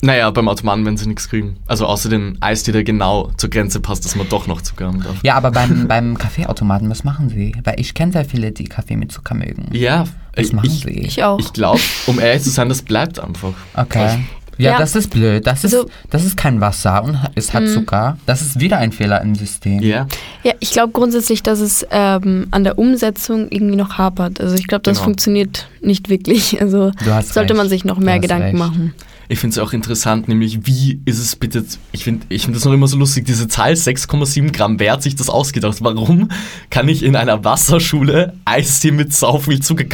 [0.00, 1.56] Naja, beim Automaten werden sie nichts kriegen.
[1.66, 5.02] Also außer den Eistee, der genau zur Grenze passt, dass man doch noch Zucker haben
[5.02, 5.16] darf.
[5.24, 7.52] Ja, aber beim, beim Kaffeeautomaten, was machen sie?
[7.64, 9.68] Weil ich kenne sehr viele, die Kaffee mit Zucker mögen.
[9.72, 10.04] Ja,
[10.36, 10.90] Was ich, machen ich, sie?
[11.00, 11.40] Ich auch.
[11.40, 13.52] ich glaube, um ehrlich zu sein, das bleibt einfach.
[13.74, 14.18] Okay.
[14.56, 14.78] Ja, Ja.
[14.78, 15.46] das ist blöd.
[15.46, 17.68] Das ist, Also- das ist kein Wasser und es hat Mhm.
[17.68, 18.18] Zucker.
[18.26, 19.80] Das ist wieder ein Fehler im System.
[19.82, 20.06] Ja.
[20.42, 24.40] Ja, ich glaube grundsätzlich, dass es ähm, an der Umsetzung irgendwie noch hapert.
[24.40, 25.04] Also ich glaube, das Genau.
[25.04, 26.60] funktioniert nicht wirklich.
[26.60, 26.90] Also
[27.22, 27.70] sollte man recht.
[27.70, 28.56] sich noch mehr Gedanken recht.
[28.58, 28.94] machen.
[29.30, 31.62] Ich finde es auch interessant, nämlich wie ist es bitte,
[31.92, 35.02] ich finde ich find das noch immer so lustig, diese Zahl 6,7 Gramm, wer hat
[35.02, 35.78] sich das ausgedacht?
[35.82, 36.30] Warum
[36.70, 39.84] kann ich in einer Wasserschule Eistee mit sau viel Zucker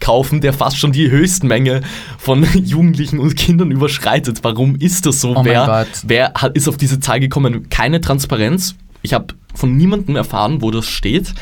[0.00, 1.82] kaufen, der fast schon die Höchstmenge
[2.16, 4.38] von Jugendlichen und Kindern überschreitet?
[4.42, 5.36] Warum ist das so?
[5.36, 7.68] Oh wer wer hat, ist auf diese Zahl gekommen?
[7.68, 8.76] Keine Transparenz.
[9.02, 11.34] Ich habe von niemandem erfahren, wo das steht.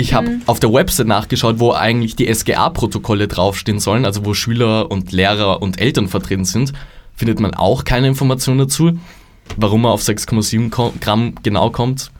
[0.00, 0.42] Ich habe Mhm.
[0.46, 5.60] auf der Website nachgeschaut, wo eigentlich die SGA-Protokolle draufstehen sollen, also wo Schüler und Lehrer
[5.60, 6.72] und Eltern vertreten sind.
[7.16, 8.92] Findet man auch keine Informationen dazu.
[9.56, 12.12] Warum er auf 6,7 Ko- Gramm genau kommt.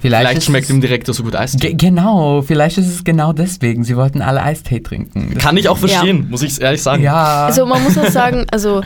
[0.00, 1.58] Vielleicht Vielleicht schmeckt dem Direktor so gut Eistee.
[1.58, 3.82] Ge genau, vielleicht ist es genau deswegen.
[3.82, 5.32] Sie wollten alle Eistee trinken.
[5.34, 5.88] Das Kann ich auch Ja.
[5.88, 7.02] verstehen, muss ich ehrlich sagen.
[7.02, 7.46] Ja.
[7.46, 8.82] Also man muss auch sagen, also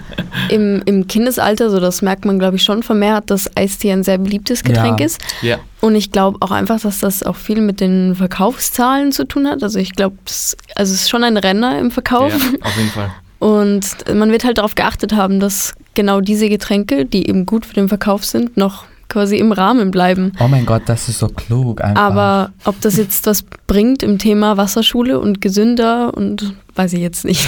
[0.49, 4.17] im, im Kindesalter, so das merkt man glaube ich schon vermehrt, dass Eistee ein sehr
[4.17, 5.07] beliebtes Getränk Ja.
[5.07, 5.21] ist.
[5.43, 5.59] Ja.
[5.83, 9.63] Und ich glaube auch einfach, dass das auch viel mit den Verkaufszahlen zu tun hat.
[9.63, 12.33] Also ich glaube, es also es ist schon ein Renner im Verkauf.
[12.33, 13.11] Ja, auf jeden Fall.
[13.39, 17.75] Und man wird halt darauf geachtet haben, dass genau diese Getränke, die eben gut für
[17.75, 20.33] den Verkauf sind, noch quasi im Rahmen bleiben.
[20.41, 22.03] Oh mein Gott, das ist so klug einfach.
[22.03, 27.25] Aber ob das jetzt was bringt im Thema Wasserschule und gesünder und weiß ich jetzt
[27.25, 27.47] nicht.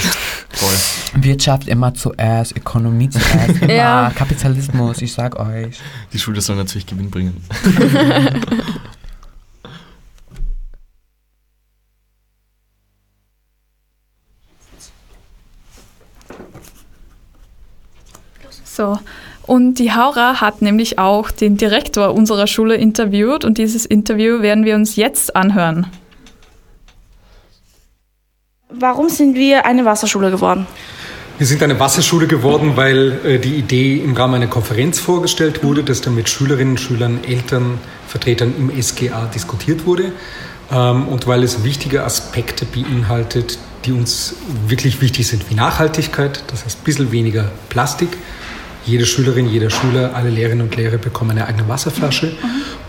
[0.51, 1.23] Voll.
[1.23, 4.13] Wirtschaft immer zuerst, Ökonomie zuerst, immer Ja.
[4.15, 5.79] Kapitalismus, ich sag euch.
[6.13, 7.37] Die Schule soll natürlich Gewinn bringen.
[18.65, 18.99] So,
[19.47, 24.65] und die Haura hat nämlich auch den Direktor unserer Schule interviewt und dieses Interview werden
[24.65, 25.87] wir uns jetzt anhören.
[28.71, 30.67] Warum sind wir eine Wasserschule geworden?
[31.37, 35.83] Wir sind eine Wasserschule geworden, weil äh, die Idee im Rahmen einer Konferenz vorgestellt wurde,
[35.83, 40.13] dass dann mit Schülerinnen, Schülern, Eltern, Vertretern im SGA diskutiert wurde
[40.73, 44.37] ähm, und weil es wichtige Aspekte beinhaltet, die uns
[44.69, 48.11] wirklich wichtig sind, wie Nachhaltigkeit, das heißt ein bisschen weniger Plastik.
[48.87, 52.37] Jede Schülerin, jeder Schüler, alle Lehrerinnen und Lehrer bekommen eine eigene Wasserflasche.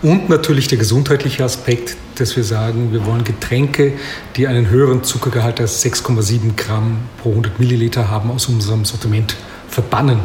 [0.02, 3.94] Und natürlich der gesundheitliche Aspekt, dass wir sagen, wir wollen Getränke,
[4.36, 9.36] die einen höheren Zuckergehalt als 6,7 Gramm pro 100 Milliliter haben, aus unserem Sortiment
[9.70, 10.20] verbannen.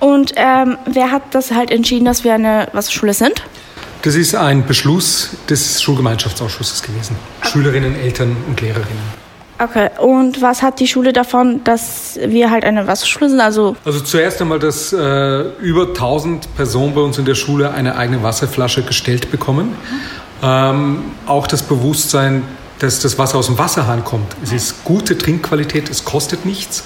[0.00, 3.42] Und ähm, wer hat das halt entschieden, dass wir eine Wasserschule sind?
[4.02, 7.16] Das ist ein Beschluss des Schulgemeinschaftsausschusses gewesen.
[7.42, 9.23] Schülerinnen, Eltern und Lehrerinnen.
[9.58, 13.40] Okay, und was hat die Schule davon, dass wir halt eine Wasserschule sind?
[13.40, 17.96] Also, Also zuerst einmal, dass äh, über 1000 Personen bei uns in der Schule eine
[17.96, 19.76] eigene Wasserflasche gestellt bekommen.
[20.42, 22.42] Ähm, auch das Bewusstsein,
[22.80, 24.34] dass das Wasser aus dem Wasserhahn kommt.
[24.42, 26.84] Es ist gute Trinkqualität, es kostet nichts.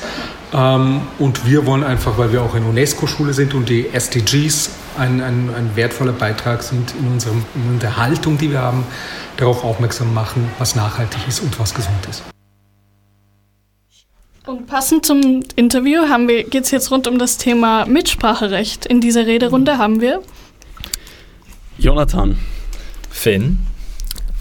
[0.52, 5.22] Ähm, und wir wollen einfach, weil wir auch eine UNESCO-Schule sind und die SDGs ein,
[5.22, 8.84] ein, ein wertvoller Beitrag sind in, unserem, in der Haltung, die wir haben,
[9.38, 12.22] darauf aufmerksam machen, was nachhaltig ist und was gesund ist.
[14.48, 16.04] Und passend zum Interview
[16.48, 18.86] geht es jetzt rund um das Thema Mitspracherecht.
[18.86, 20.22] In dieser Rederunde haben wir
[21.76, 22.38] Jonathan.
[23.10, 23.58] Finn.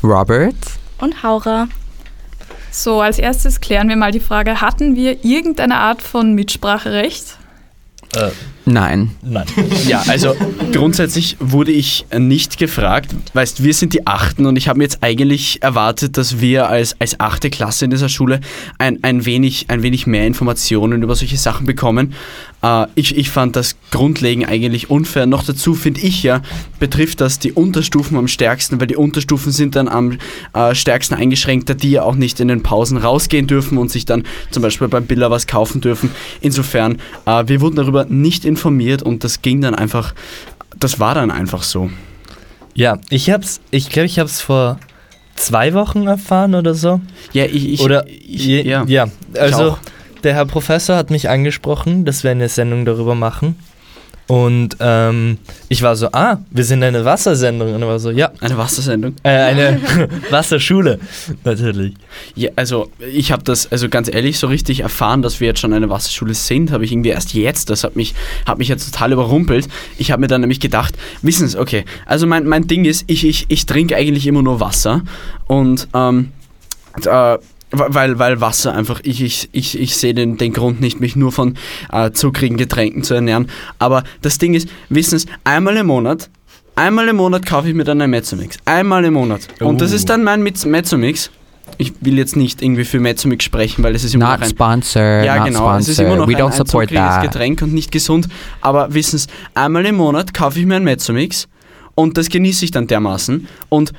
[0.01, 0.55] Robert.
[0.99, 1.67] und Haura.
[2.71, 7.37] So, als erstes klären wir mal die Frage, hatten wir irgendeine Art von Mitspracherecht?
[8.15, 8.29] Äh,
[8.67, 9.11] Nein.
[9.21, 9.45] Nein.
[9.87, 10.35] Ja, also
[10.73, 13.15] grundsätzlich wurde ich nicht gefragt.
[13.33, 16.99] Weißt, wir sind die Achten und ich habe mir jetzt eigentlich erwartet, dass wir als,
[16.99, 18.41] als achte Klasse in dieser Schule
[18.77, 22.13] ein, ein, wenig, ein wenig mehr Informationen über solche Sachen bekommen.
[22.61, 25.25] Äh, ich, ich fand das grundlegend eigentlich unfair.
[25.25, 26.41] Noch dazu finde ich ja,
[26.79, 30.17] betrifft das die Unterstufen am stärksten, weil die Unterstufen sind dann am
[30.53, 34.05] äh, stärksten eingeschränkt, da die ja auch nicht in den Pausen rausgehen dürfen und sich
[34.05, 36.11] dann zum Beispiel beim Biller was kaufen dürfen.
[36.41, 40.13] Insofern, äh, wir wurden darüber nicht informiert und das ging dann einfach,
[40.77, 41.89] das war dann einfach so.
[42.73, 44.79] Ja, ich hab's, ich glaube, ich hab's vor
[45.35, 47.01] zwei Wochen erfahren oder so.
[47.33, 48.83] Ja, ich, ich oder ich, je, ja.
[48.87, 49.77] ja, also.
[50.23, 53.55] Der Herr Professor hat mich angesprochen, dass wir eine Sendung darüber machen.
[54.27, 55.37] Und ähm,
[55.69, 57.73] ich war so, ah, wir sind eine Wassersendung.
[57.73, 58.29] Und er war so, ja.
[58.41, 59.15] Eine Wassersendung?
[59.23, 59.79] Äh, eine
[60.29, 60.99] Wasserschule,
[61.45, 61.93] natürlich.
[62.35, 65.71] Ja, also ich habe das, also ganz ehrlich, so richtig erfahren, dass wir jetzt schon
[65.71, 67.69] eine Wasserschule sind, habe ich irgendwie erst jetzt.
[67.69, 68.15] Das hat mich,
[68.45, 69.69] hat mich jetzt total überrumpelt.
[69.97, 73.25] Ich habe mir dann nämlich gedacht, wissen Sie, okay, also mein, mein Ding ist, ich,
[73.25, 75.03] ich, ich trinke eigentlich immer nur Wasser
[75.47, 76.33] und ähm,
[77.05, 77.37] äh,
[77.79, 81.31] weil, weil Wasser einfach, ich, ich, ich, ich sehe den, den Grund nicht, mich nur
[81.31, 81.55] von
[81.91, 83.47] äh, zuckrigen Getränken zu ernähren.
[83.79, 86.29] Aber das Ding ist, wissen Sie, einmal im Monat,
[86.75, 88.57] einmal im Monat kaufe ich mir dann ein Mezzomix.
[88.65, 89.41] Einmal im Monat.
[89.59, 89.95] Und das Oh.
[89.95, 91.31] ist dann mein Mezzomix.
[91.79, 94.49] Ich will jetzt nicht irgendwie für Mezzomix sprechen, weil es ist immer Not noch ein...
[94.49, 95.75] sponsored, Ja, genau.
[95.77, 97.23] Es ist immer noch We ein, don't ein support zuckriges that.
[97.23, 98.27] Getränk und nicht gesund.
[98.61, 101.47] Aber wissen Sie, einmal im Monat kaufe ich mir ein Mezzomix
[101.93, 103.47] und das genieße ich dann dermaßen.
[103.69, 103.91] Und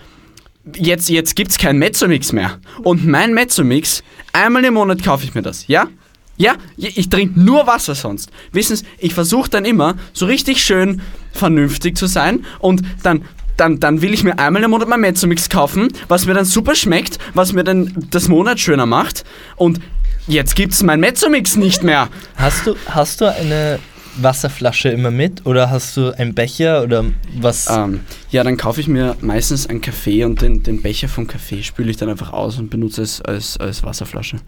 [0.77, 2.59] jetzt, jetzt gibt es kein Mezzomix mehr.
[2.83, 4.03] Und mein Mezzomix,
[4.33, 5.89] einmal im Monat kaufe ich mir das, ja?
[6.37, 8.31] Ja, ich trinke nur Wasser sonst.
[8.53, 11.03] Wissen Sie, ich versuche dann immer so richtig schön
[11.33, 13.25] vernünftig zu sein und dann,
[13.57, 16.77] dann, dann will ich mir einmal im Monat mein Mezzomix kaufen, was mir dann super
[16.77, 19.25] schmeckt, was mir dann das Monat schöner macht
[19.57, 19.81] und
[20.29, 22.09] jetzt gibt es mein Mezzomix nicht mehr.
[22.37, 23.81] Hast du, hast du eine
[24.23, 27.05] Wasserflasche immer mit oder hast du einen Becher oder
[27.39, 27.69] was?
[27.71, 28.01] Ähm,
[28.31, 31.91] ja, dann kaufe ich mir meistens einen Kaffee und den, den Becher vom Kaffee spüle
[31.91, 34.39] ich dann einfach aus und benutze es als, als Wasserflasche.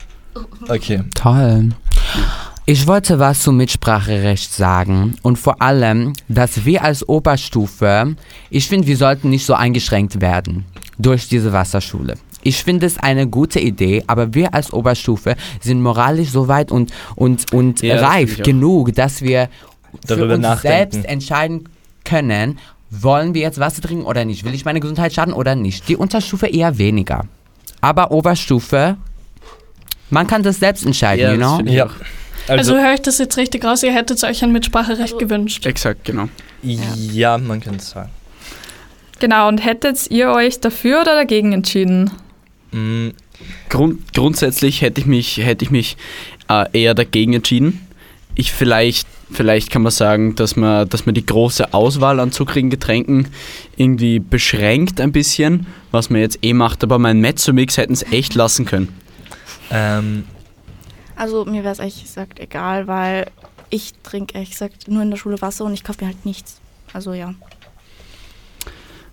[0.68, 1.02] Okay.
[1.14, 1.70] Toll.
[2.66, 8.14] Ich wollte was zum Mitspracherecht sagen und vor allem, dass wir als Oberstufe,
[8.48, 10.64] ich finde, wir sollten nicht so eingeschränkt werden
[10.98, 12.14] durch diese Wasserschule.
[12.42, 16.90] Ich finde es eine gute Idee, aber wir als Oberstufe sind moralisch so weit und,
[17.16, 18.44] und, und Ja, das reif auch.
[18.44, 19.48] genug, dass wir
[20.06, 20.92] für Darüber uns nachdenken.
[20.92, 21.68] selbst entscheiden
[22.04, 22.58] können,
[22.90, 24.44] wollen wir jetzt Wasser trinken oder nicht?
[24.44, 25.88] Will ich meine Gesundheit schaden oder nicht?
[25.88, 27.26] Die Unterstufe eher weniger.
[27.82, 28.96] Aber Oberstufe,
[30.10, 31.72] man kann das selbst entscheiden, Ja, you das know?
[31.72, 31.90] ich auch.
[32.48, 35.66] Also, höre ich das jetzt richtig raus, ihr hättet euch ein Mitspracherecht gewünscht.
[35.66, 36.28] Exakt, genau.
[36.62, 38.10] Ja, man könnte es sagen.
[39.20, 42.10] Genau, und hättet ihr euch dafür oder dagegen entschieden?
[42.72, 43.08] Mm,
[43.68, 45.96] Grund, grundsätzlich hätte ich mich, hätte ich mich
[46.48, 47.86] äh, eher dagegen entschieden.
[48.34, 52.70] Ich vielleicht, vielleicht kann man sagen, dass man, dass man die große Auswahl an zuckrigen
[52.70, 53.28] Getränken
[53.76, 58.34] irgendwie beschränkt ein bisschen, was man jetzt eh macht, aber mein Mezzomix hätten es echt
[58.34, 58.88] lassen können.
[59.70, 60.24] Ähm,
[61.16, 63.26] Also mir wäre es ehrlich gesagt egal, weil
[63.70, 66.60] ich trinke ehrlich gesagt nur in der Schule Wasser und ich kaufe mir halt nichts.
[66.92, 67.34] Also ja.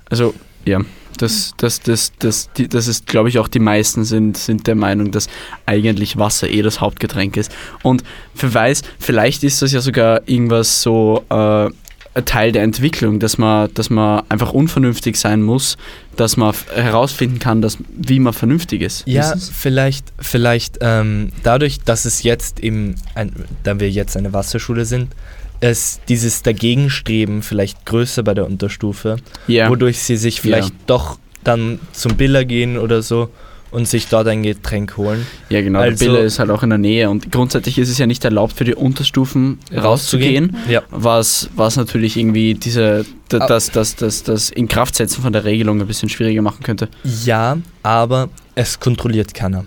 [0.09, 0.33] Also
[0.65, 0.81] Ja,
[1.21, 4.75] das, das, das, das, die, das ist, glaube ich, auch die meisten sind, sind der
[4.75, 5.27] Meinung, dass
[5.65, 7.51] eigentlich Wasser eh das Hauptgetränk ist.
[7.83, 8.03] Und
[8.35, 11.69] wer weiß, vielleicht ist das ja sogar irgendwas so äh,
[12.17, 15.77] ein Teil der Entwicklung, dass man, dass man einfach unvernünftig sein muss,
[16.15, 19.03] dass man herausfinden kann, dass, wie man vernünftig ist.
[19.05, 19.51] Ja, Wissen's?
[19.55, 23.31] vielleicht, vielleicht ähm, dadurch, dass es jetzt eben, ein,
[23.63, 25.13] da wir jetzt eine Wasserschule sind,
[25.61, 29.69] ist dieses Dagegenstreben vielleicht größer bei der Unterstufe, Ja.
[29.69, 30.75] wodurch sie sich vielleicht Ja.
[30.87, 33.29] doch dann zum Biller gehen oder so
[33.71, 35.25] und sich dort ein Getränk holen.
[35.49, 35.79] Ja, genau.
[35.79, 38.23] Also- der Biller ist halt auch in der Nähe und grundsätzlich ist es ja nicht
[38.23, 40.55] erlaubt für die Unterstufen Rauszugehen.
[40.69, 40.83] Ja.
[40.89, 43.45] was, was natürlich irgendwie diese, Ah.
[43.47, 46.87] das, das, das, das Inkraftsetzen von der Regelung ein bisschen schwieriger machen könnte.
[47.25, 49.65] Ja, aber es kontrolliert keiner.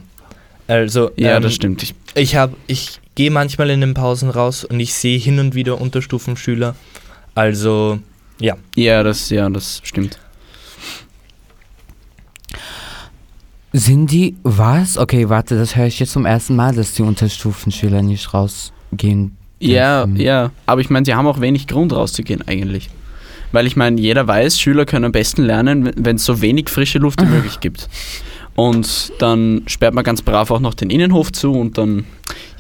[0.67, 1.83] Also Ja, das stimmt.
[1.83, 5.55] Ich, ich habe, ich gehe manchmal in den Pausen raus und ich sehe hin und
[5.55, 6.75] wieder Unterstufenschüler.
[7.35, 8.01] Also
[8.41, 8.57] ja.
[8.75, 10.19] Ja, das, ja, das stimmt.
[13.73, 14.99] Sind die, was?
[14.99, 19.37] Okay, warte, das höre ich jetzt zum ersten Mal, dass die Unterstufenschüler nicht rausgehen.
[19.61, 20.21] Ja, dürfen.
[20.21, 20.51] ja.
[20.67, 22.91] Aber ich meine, sie haben auch wenig Grund rauszugehen eigentlich.
[23.53, 26.99] Weil ich meine, jeder weiß, Schüler können am besten lernen, wenn es so wenig frische
[26.99, 27.89] Luft wie möglich gibt.
[28.55, 32.05] Und dann sperrt man ganz brav auch noch den Innenhof zu und dann,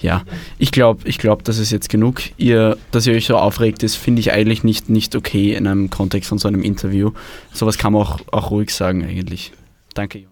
[0.00, 0.22] ja,
[0.58, 2.22] ich glaube, ich glaub, das ist jetzt genug.
[2.38, 5.90] Ihr, dass ihr euch so aufregt, ist, finde ich eigentlich nicht, nicht okay in einem
[5.90, 7.10] Kontext von so einem Interview.
[7.52, 9.52] Sowas kann man auch, auch ruhig sagen eigentlich.
[9.94, 10.24] Danke.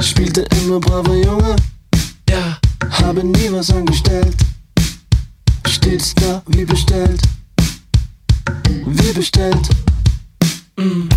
[0.00, 1.56] Spielte immer braver Junge,
[3.08, 4.36] habe nie was angestellt.
[5.66, 7.20] Stets da wie bestellt,
[8.84, 9.68] wie bestellt.
[10.76, 11.08] Mm.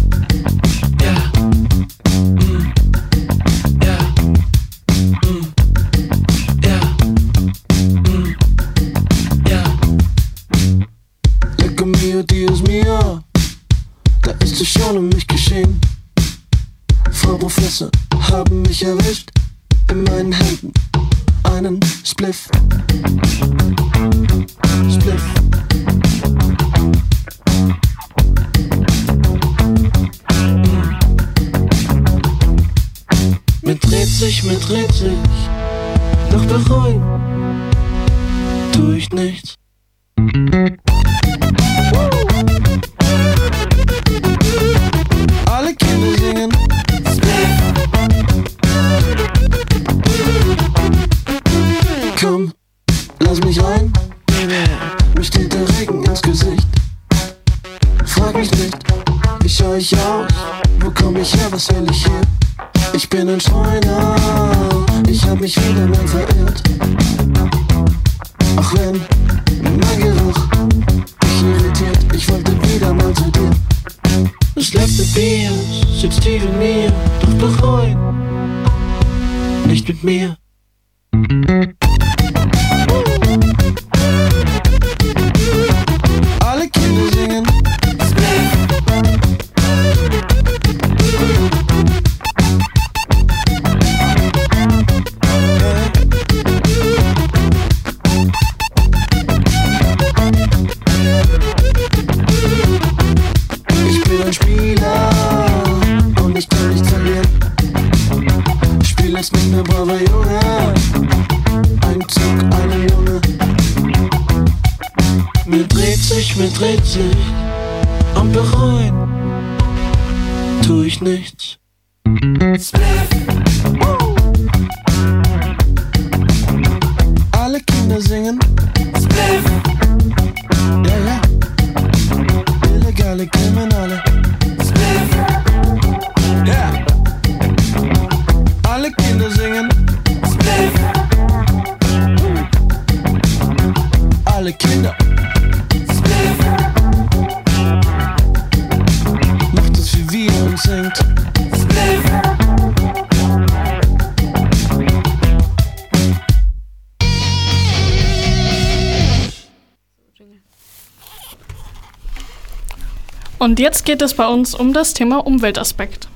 [163.62, 166.08] Jetzt geht es bei uns um das Thema Umweltaspekt.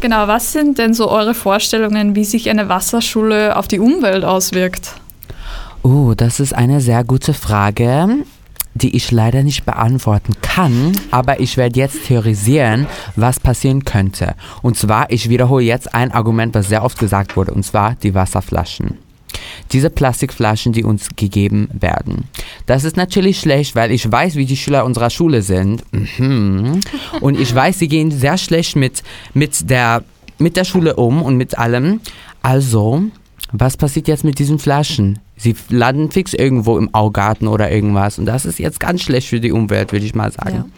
[0.00, 4.94] Genau, was sind denn so eure Vorstellungen, wie sich eine Wasserschule auf die Umwelt auswirkt?
[5.82, 8.24] Oh, das ist eine sehr gute Frage.
[8.74, 12.86] die ich leider nicht beantworten kann, aber ich werde jetzt theorisieren,
[13.16, 14.34] was passieren könnte.
[14.62, 18.14] Und zwar, ich wiederhole jetzt ein Argument, was sehr oft gesagt wurde, und zwar die
[18.14, 18.98] Wasserflaschen.
[19.72, 22.24] Diese Plastikflaschen, die uns gegeben werden.
[22.66, 25.84] Das ist natürlich schlecht, weil ich weiß, wie die Schüler unserer Schule sind.
[25.92, 26.80] Mhm.
[27.20, 29.02] Und ich weiß, sie gehen sehr schlecht mit,
[29.32, 30.02] mit, der,
[30.38, 32.00] mit der Schule um und mit allem.
[32.42, 33.02] Also,
[33.52, 35.18] was passiert jetzt mit diesen Flaschen?
[35.36, 38.18] Sie landen fix irgendwo im Augarten oder irgendwas.
[38.18, 40.72] Und das ist jetzt ganz schlecht für die Umwelt, würde ich mal sagen.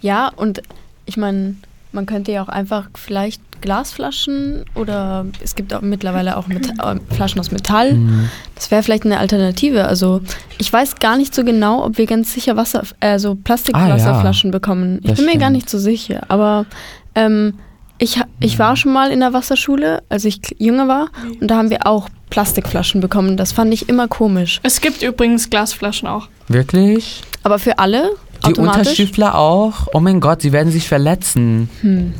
[0.00, 0.62] Ja, und
[1.06, 1.56] ich meine,
[1.92, 6.96] man könnte ja auch einfach vielleicht Glasflaschen oder es gibt auch mittlerweile auch mit, äh,
[7.14, 7.94] Flaschen aus Metall.
[7.94, 8.28] Mhm.
[8.54, 9.84] Das wäre vielleicht eine Alternative.
[9.86, 10.20] Also
[10.58, 14.58] ich weiß gar nicht so genau, ob wir ganz sicher Wasser, also Plastikwasserflaschen Ah, ja.
[14.58, 14.98] bekommen.
[15.02, 16.22] Ich Das bin mir gar nicht so sicher.
[16.28, 16.66] Aber
[17.14, 17.54] ähm,
[17.98, 21.08] ich, ich war schon mal in der Wasserschule, als ich jünger war,
[21.40, 23.36] und da haben wir auch Plastikflaschen bekommen.
[23.36, 24.58] Das fand ich immer komisch.
[24.64, 26.28] Es gibt übrigens Glasflaschen auch.
[26.48, 27.22] Wirklich?
[27.44, 28.10] Aber für alle?
[28.46, 28.54] Die?
[28.54, 29.88] Unterstüfler auch?
[29.92, 31.68] Oh mein Gott, sie werden sich verletzen.
[31.80, 32.14] Hm.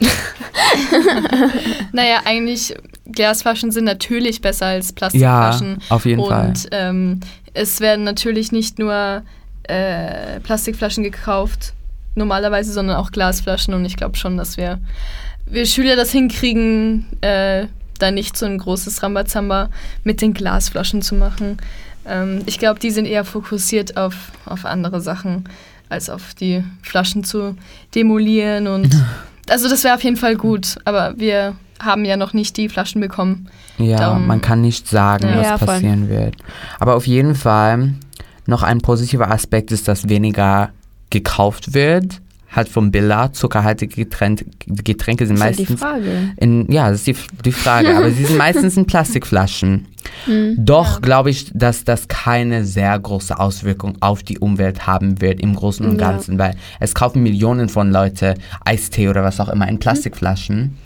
[1.92, 2.74] naja, eigentlich,
[3.10, 5.78] Glasflaschen sind natürlich besser als Plastikflaschen.
[5.80, 6.52] Ja, auf jeden und, Fall.
[6.70, 7.20] Ähm,
[7.54, 9.22] es werden natürlich nicht nur
[9.64, 11.74] äh, Plastikflaschen gekauft,
[12.14, 13.74] normalerweise, sondern auch Glasflaschen.
[13.74, 14.80] Und ich glaube schon, dass wir,
[15.46, 17.66] wir Schüler das hinkriegen, äh,
[17.98, 19.70] da nicht so ein großes Rambazamba
[20.04, 21.58] mit den Glasflaschen zu machen.
[22.06, 24.14] Ähm, ich glaube, die sind eher fokussiert auf,
[24.46, 25.44] auf andere Sachen,
[25.88, 27.56] als auf die Flaschen zu
[27.94, 28.94] demolieren und
[29.48, 33.00] also das wäre auf jeden Fall gut, aber wir haben ja noch nicht die Flaschen
[33.00, 33.48] bekommen.
[33.76, 35.36] Ja, Darum- man kann nicht sagen, Ja.
[35.38, 35.66] was Ja, voll.
[35.68, 36.36] passieren wird.
[36.78, 37.94] Aber auf jeden Fall,
[38.46, 40.70] noch ein positiver Aspekt ist, dass weniger
[41.10, 42.20] gekauft wird.
[42.54, 45.80] Halt vom Billa, zuckerhaltige Getränke, Getränke sind Das ist ja die meistens.
[45.80, 46.32] Frage.
[46.36, 47.96] In, ja, das ist die, die Frage.
[47.96, 49.86] aber sie sind meistens in Plastikflaschen.
[50.24, 50.56] Hm.
[50.58, 55.54] Doch glaube ich, dass das keine sehr große Auswirkung auf die Umwelt haben wird im
[55.54, 56.10] Großen und Ja.
[56.10, 58.34] Ganzen, weil es kaufen Millionen von Leute
[58.64, 60.76] Eistee oder was auch immer in Plastikflaschen.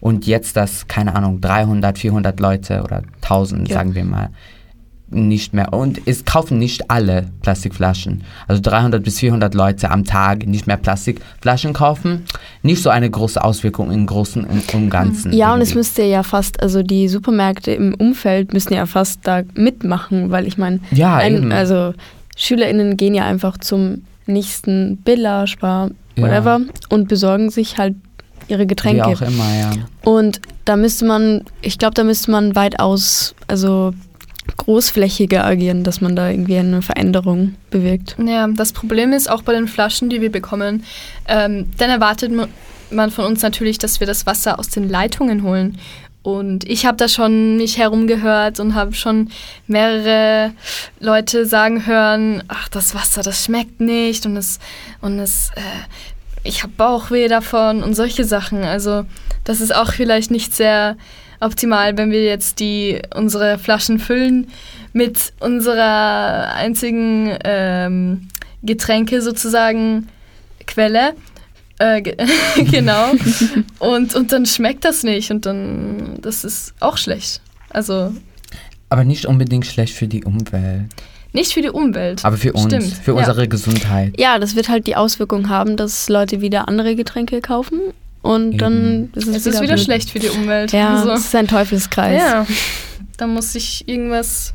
[0.00, 3.76] Und jetzt, dass, keine Ahnung, 300, 400 Leute oder 1000, Ja.
[3.76, 4.30] sagen wir mal,
[5.08, 5.72] nicht mehr.
[5.72, 8.24] Und es kaufen nicht alle Plastikflaschen.
[8.48, 12.24] Also 300 bis 400 Leute am Tag nicht mehr Plastikflaschen kaufen.
[12.62, 15.32] Nicht so eine große Auswirkung im Großen und im Ganzen.
[15.32, 15.78] Ja, und es irgendwie.
[15.78, 20.58] müsste ja fast, also die Supermärkte im Umfeld müssen ja fast da mitmachen, weil ich
[20.58, 21.94] meine, Ja, also
[22.36, 26.22] SchülerInnen gehen ja einfach zum nächsten Billa, Spar, Ja.
[26.24, 27.94] whatever und besorgen sich halt
[28.48, 29.08] ihre Getränke.
[29.08, 29.70] Wie auch immer, ja.
[30.02, 33.92] Und da müsste man, ich glaube, da müsste man weitaus, also
[34.56, 38.16] großflächiger agieren, dass man da irgendwie eine Veränderung bewirkt.
[38.24, 40.84] Ja, das Problem ist auch bei den Flaschen, die wir bekommen,
[41.28, 42.48] ähm, dann erwartet ma-
[42.90, 45.78] man von uns natürlich, dass wir das Wasser aus den Leitungen holen.
[46.22, 49.30] Und ich habe da schon mich herumgehört und habe schon
[49.66, 50.52] mehrere
[50.98, 54.58] Leute sagen hören, ach, das Wasser, das schmeckt nicht und es,
[55.02, 55.60] und es, äh,
[56.42, 58.64] ich habe Bauchweh davon und solche Sachen.
[58.64, 59.04] Also
[59.44, 60.96] das ist auch vielleicht nicht sehr
[61.44, 64.48] optimal, wenn wir jetzt die unsere Flaschen füllen
[64.92, 68.28] mit unserer einzigen ähm,
[68.62, 70.08] Getränke sozusagen
[70.66, 71.14] Quelle.
[71.78, 72.16] Äh, ge
[72.70, 73.10] genau.
[73.78, 77.40] und, und dann schmeckt das nicht und dann das ist auch schlecht.
[77.70, 78.14] Also
[78.88, 80.86] Aber nicht unbedingt schlecht für die Umwelt.
[81.32, 82.24] nicht für die Umwelt.
[82.24, 82.92] Aber für uns, Stimmt.
[83.02, 83.18] für ja.
[83.18, 84.14] unsere Gesundheit.
[84.18, 87.80] Ja, das wird halt die Auswirkung haben, dass Leute wieder andere Getränke kaufen
[88.24, 90.72] und dann ist es, Es ist wieder schlecht für die Umwelt.
[90.72, 92.18] Ja, Also- es ist ein Teufelskreis.
[92.20, 92.46] Ja,
[93.18, 94.54] da muss sich irgendwas,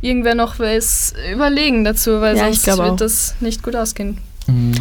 [0.00, 2.96] irgendwer noch was überlegen dazu, weil Ja, ich sonst wird auch.
[2.96, 4.18] das nicht gut ausgehen.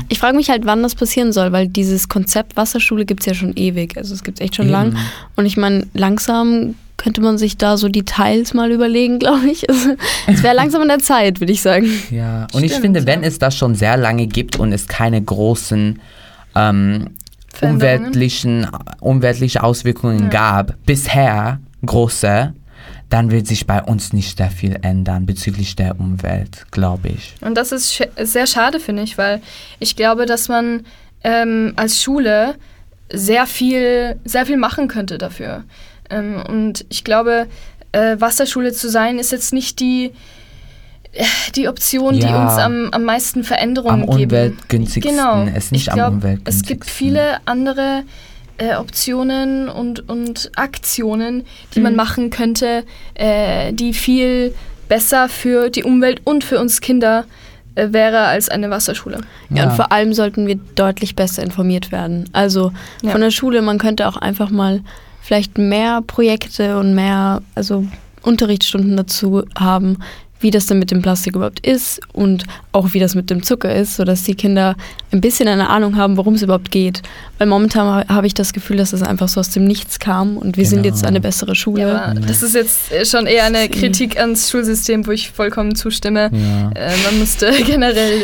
[0.07, 3.33] Ich frage mich halt, wann das passieren soll, weil dieses Konzept Wasserschule gibt es ja
[3.35, 3.97] schon ewig.
[3.97, 4.71] Also es gibt es echt schon Eben.
[4.71, 4.97] lang.
[5.35, 9.69] Und ich meine, langsam könnte man sich da so Details mal überlegen, glaube ich.
[9.69, 9.89] Also,
[10.27, 11.87] es wäre langsam an der Zeit, würde ich sagen.
[12.09, 15.21] Ja, und ich Stimmt, finde, wenn es das schon sehr lange gibt und es keine
[15.21, 15.99] großen
[16.55, 17.09] ähm?
[17.61, 18.67] Umweltlichen,
[18.99, 20.29] umweltliche Auswirkungen Ja.
[20.29, 22.53] gab, bisher große,
[23.09, 27.33] dann wird sich bei uns nicht sehr viel ändern bezüglich der Umwelt, glaube ich.
[27.41, 29.41] Und das ist sch sehr schade, finde ich, weil
[29.79, 30.85] ich glaube, dass man
[31.23, 32.55] ähm, als Schule
[33.11, 35.63] sehr viel, sehr viel machen könnte dafür.
[36.09, 37.47] Ähm, und ich glaube,
[37.91, 40.11] äh, Wasserschule zu sein, ist jetzt nicht die,
[41.55, 42.43] die Option, die Ja.
[42.43, 44.23] uns am, am meisten Veränderungen Am geben.
[44.31, 45.47] umweltgünstigsten, Genau.
[45.55, 46.61] es nicht ich am glaub, umweltgünstigsten.
[46.63, 48.03] Es gibt viele andere
[48.61, 51.97] äh, Optionen und, und Aktionen, die man Mhm.
[51.97, 52.83] machen könnte,
[53.15, 54.53] äh, die viel
[54.89, 57.23] besser für die Umwelt und für uns Kinder
[57.75, 59.21] äh, wäre als eine Wasserschule.
[59.49, 59.63] Ja.
[59.63, 62.29] und vor allem sollten wir deutlich besser informiert werden.
[62.33, 63.11] Also Ja.
[63.11, 64.81] von der Schule, man könnte auch einfach mal
[65.21, 67.85] vielleicht mehr Projekte und mehr, also
[68.23, 69.99] Unterrichtsstunden dazu haben,
[70.41, 73.75] wie das denn mit dem Plastik überhaupt ist und auch wie das mit dem Zucker
[73.75, 74.75] ist, sodass die Kinder
[75.11, 77.01] ein bisschen eine Ahnung haben, worum es überhaupt geht.
[77.39, 80.37] Weil momentan ha- habe ich das Gefühl, dass es einfach so aus dem Nichts kam
[80.37, 80.95] und wir sind Genau.
[80.95, 82.01] jetzt eine bessere Schule.
[82.03, 86.29] Aber das ist jetzt äh, schon eher eine Kritik ans Schulsystem, wo ich vollkommen zustimme.
[86.31, 86.71] Ja.
[86.73, 88.21] Äh, man müsste generell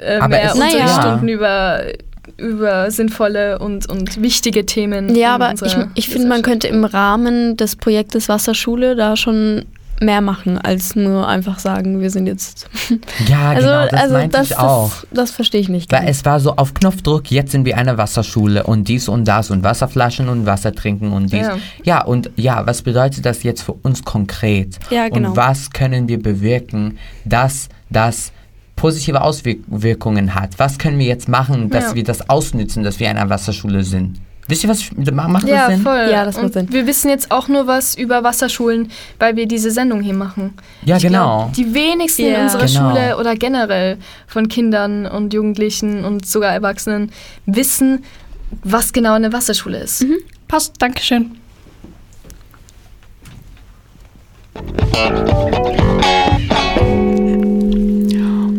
[0.00, 1.34] äh, mehr Unterrichtsstunden Naja.
[1.34, 1.82] über,
[2.38, 5.14] über sinnvolle und, und wichtige Themen.
[5.14, 9.64] Ja, aber ich, ich finde, man könnte im Rahmen des Projektes Wasserschule da schon
[10.00, 12.68] mehr machen, als nur einfach sagen, wir sind jetzt.
[13.28, 14.90] Ja, also, genau, das also meinte das, ich auch.
[14.90, 15.90] Das, das verstehe ich nicht.
[15.92, 19.50] Weil es war so auf Knopfdruck, jetzt sind wir eine Wasserschule und dies und das
[19.50, 21.46] und Wasserflaschen und Wasser trinken und dies.
[21.46, 21.58] Ja.
[21.84, 24.78] Ja, und ja, was bedeutet das jetzt für uns konkret?
[24.90, 25.30] Ja, genau.
[25.30, 28.32] Und was können wir bewirken, dass das
[28.76, 30.58] positive Auswirkungen hat?
[30.58, 31.94] Was können wir jetzt machen, dass Ja.
[31.96, 34.20] wir das ausnützen, dass wir eine Wasserschule sind?
[34.48, 35.82] Wisst ihr, was ich, macht das ja, Sinn?
[35.82, 36.08] voll.
[36.10, 36.72] Ja, das macht Sinn.
[36.72, 40.54] Wir wissen jetzt auch nur was über Wasserschulen, weil wir diese Sendung hier machen.
[40.86, 41.42] Ja, Ich genau.
[41.44, 42.42] glaub, die wenigsten in Ja.
[42.44, 42.90] unserer Genau.
[42.90, 47.12] Schule oder generell von Kindern und Jugendlichen und sogar Erwachsenen
[47.44, 48.04] wissen,
[48.64, 50.06] was genau eine Wasserschule ist.
[50.48, 51.36] Passt, Dankeschön.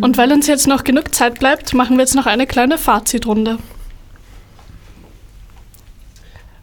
[0.02, 3.58] Und weil uns jetzt noch genug Zeit bleibt, machen wir jetzt noch eine kleine Fazitrunde.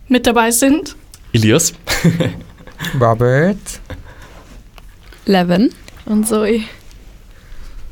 [0.09, 0.97] Mit dabei sind
[1.33, 1.73] Elias.
[3.01, 3.59] Robert.
[5.27, 5.71] Levin.
[6.05, 6.63] Und Zoe.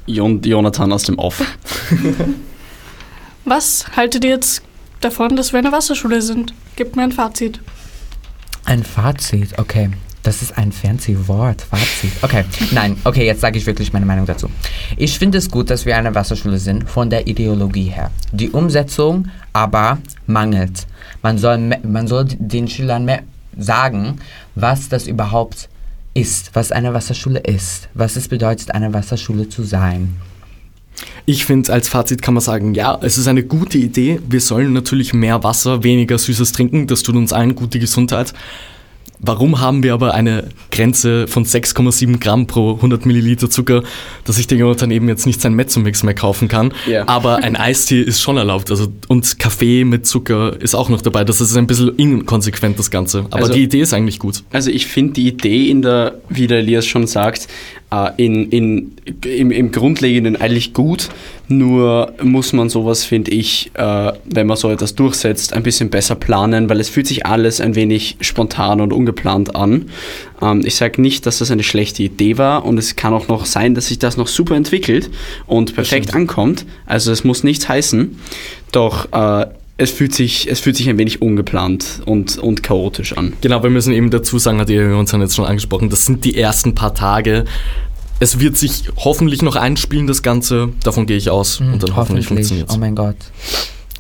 [0.07, 1.43] Jon Jonathan aus dem Off.
[3.45, 4.63] Was haltet ihr jetzt
[5.01, 6.55] davon, dass wir eine Wasserschule sind?
[6.77, 7.61] Gebt mir ein Fazit.
[8.65, 9.91] Ein Fazit, okay.
[10.23, 12.13] Das ist ein fancy Wort, Fazit.
[12.23, 14.49] Okay, nein, okay, jetzt sage ich wirklich meine Meinung dazu.
[14.97, 18.11] Ich finde es gut, dass wir eine Wasserschule sind, von der Ideologie her.
[18.33, 20.87] Die Umsetzung aber mangelt.
[21.25, 23.23] Man soll, man soll den Schülern mehr
[23.57, 24.19] sagen,
[24.55, 25.71] was das überhaupt
[26.13, 30.17] ist, was eine Wasserschule ist, was es bedeutet, eine Wasserschule zu sein.
[31.25, 34.21] Ich finde, als Fazit kann man sagen, ja, es ist eine gute Idee.
[34.29, 36.87] Wir sollen natürlich mehr Wasser, weniger Süßes trinken.
[36.89, 38.35] Das tut uns allen gute Gesundheit.
[39.27, 43.83] Warum haben wir aber eine Grenze von 6,7 Gramm pro 100 Milliliter Zucker,
[44.25, 46.73] dass ich den Jonathan eben jetzt nicht sein Mezzomix mehr kaufen kann?
[46.87, 47.07] Ja.
[47.09, 48.71] Aber ein Eistee ist schon erlaubt.
[48.71, 51.25] Also, und Kaffee mit Zucker ist auch noch dabei.
[51.25, 53.21] Das ist ein bisschen inkonsequent, das Ganze.
[53.31, 54.43] Aber Also- die Idee ist eigentlich gut.
[54.53, 57.49] Also ich finde die Idee in der, wie der Elias schon sagt,
[57.95, 58.93] äh, in, in,
[59.25, 61.09] im, im Grundlegenden eigentlich gut.
[61.47, 66.15] Nur muss man sowas, finde ich, äh, wenn man so etwas durchsetzt, ein bisschen besser
[66.15, 69.91] planen, weil es fühlt sich alles ein wenig spontan und ungeplant an.
[70.41, 73.45] Ähm, ich sage nicht, dass das eine schlechte Idee war und es kann auch noch
[73.45, 75.11] sein, dass sich das noch super entwickelt
[75.47, 76.65] und perfekt ankommt.
[76.87, 78.19] Also es muss nichts heißen.
[78.73, 83.33] Doch äh, es fühlt sich, es fühlt sich ein wenig ungeplant und, und chaotisch an.
[83.41, 86.37] Genau, wir müssen eben dazu sagen, hat ihr Jonathan jetzt schon angesprochen, das sind die
[86.39, 87.45] ersten paar Tage.
[88.21, 90.73] Es wird sich hoffentlich noch einspielen, das Ganze.
[90.85, 91.61] Davon gehe ich aus.
[91.61, 93.17] und dann hoffentlich, funktioniert Oh mein Gott.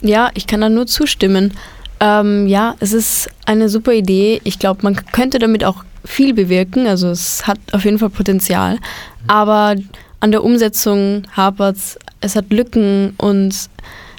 [0.02, 1.52] Ja, ich kann da nur zustimmen.
[1.98, 4.40] Ähm, ja, es ist eine super Idee.
[4.44, 6.86] Ich glaube, man könnte damit auch viel bewirken.
[6.86, 8.78] Also es hat auf jeden Fall Potenzial.
[9.26, 9.74] Aber
[10.20, 11.98] an der Umsetzung hapert es.
[12.20, 13.68] Es hat Lücken und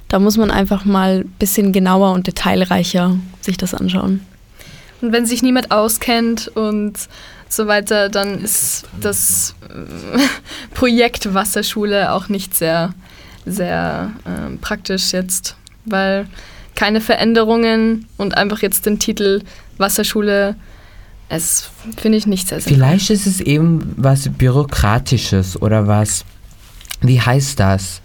[0.08, 4.22] da muss man einfach mal ein bisschen genauer und detailreicher sich das anschauen.
[5.02, 6.94] Und wenn sich niemand auskennt und
[7.50, 10.22] so weiter, dann ist das äh,
[10.74, 12.94] Projekt Wasserschule auch nicht sehr,
[13.46, 16.28] sehr ähm, praktisch jetzt, weil
[16.76, 19.42] keine Veränderungen und einfach jetzt den Titel
[19.78, 20.56] Wasserschule,
[21.30, 22.76] es finde ich nicht sehr sinnvoll.
[22.76, 26.26] Vielleicht ist es eben was Bürokratisches oder was,
[27.02, 28.02] wie heißt das?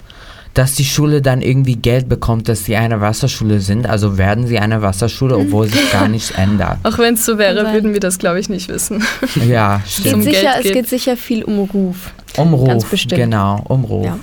[0.55, 3.87] Dass die Schule dann irgendwie Geld bekommt, dass sie eine Wasserschule sind.
[3.87, 6.79] Also werden sie eine Wasserschule, obwohl sich gar nichts ändert.
[6.83, 9.03] Auch wenn es so wäre, würden wir das, glaube ich, nicht wissen.
[9.49, 10.25] Ja, Es stimmt.
[10.25, 10.89] geht, sicher, es geht.
[10.89, 12.13] sicher viel um Ruf.
[12.37, 13.21] Umruf, Ganz bestimmt.
[13.21, 14.07] genau, Umruf.
[14.07, 14.19] Ja.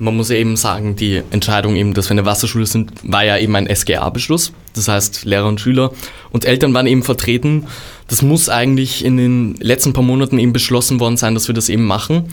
[0.00, 3.36] Man muss ja eben sagen, die Entscheidung eben, dass wir eine Wasserschule sind, war ja
[3.36, 4.52] eben ein SGA-Beschluss.
[4.76, 5.90] Das heißt, Lehrer und Schüler
[6.30, 7.64] und Eltern waren eben vertreten.
[8.06, 11.68] Das muss eigentlich in den letzten paar Monaten eben beschlossen worden sein, dass wir das
[11.68, 12.28] eben machen.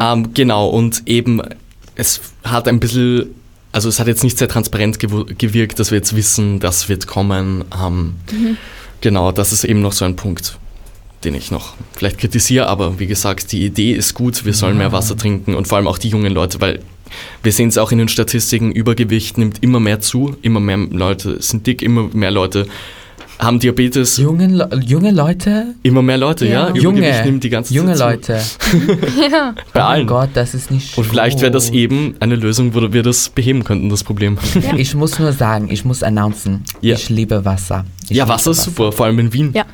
[0.00, 1.42] Ähm, genau, und eben,
[1.96, 3.34] es hat ein bisschen,
[3.72, 7.64] also es hat jetzt nicht sehr transparent gewirkt, dass wir jetzt wissen, das wird kommen.
[7.74, 8.56] Ähm, Mhm.
[9.00, 10.58] Genau, das ist eben noch so ein Punkt,
[11.24, 14.92] den ich noch vielleicht kritisiere, aber wie gesagt, die Idee ist gut, wir sollen mehr
[14.92, 16.80] Wasser trinken und vor allem auch die jungen Leute, weil
[17.42, 21.40] wir sehen es auch in den Statistiken, Übergewicht nimmt immer mehr zu, immer mehr Leute
[21.42, 22.66] sind dick, immer mehr Leute
[23.38, 24.16] haben Diabetes.
[24.16, 25.74] Junge, Le junge Leute?
[25.82, 26.68] Immer mehr Leute, ja.
[26.68, 28.28] Übergewicht Junge, nimmt die ganze junge Zeit.
[28.28, 28.40] Leute.
[29.30, 29.54] ja.
[29.72, 29.98] Bei oh allen.
[30.00, 33.28] mein Gott, das ist nicht Und vielleicht wäre das eben eine Lösung, wo wir das
[33.28, 34.38] beheben könnten, das Problem.
[34.76, 36.94] Ich muss nur sagen, ich muss announcen, Ja.
[36.94, 37.84] ich liebe Wasser.
[38.04, 39.50] Ich ja, liebe Wasser ist super, vor allem in Wien.
[39.54, 39.64] Ja.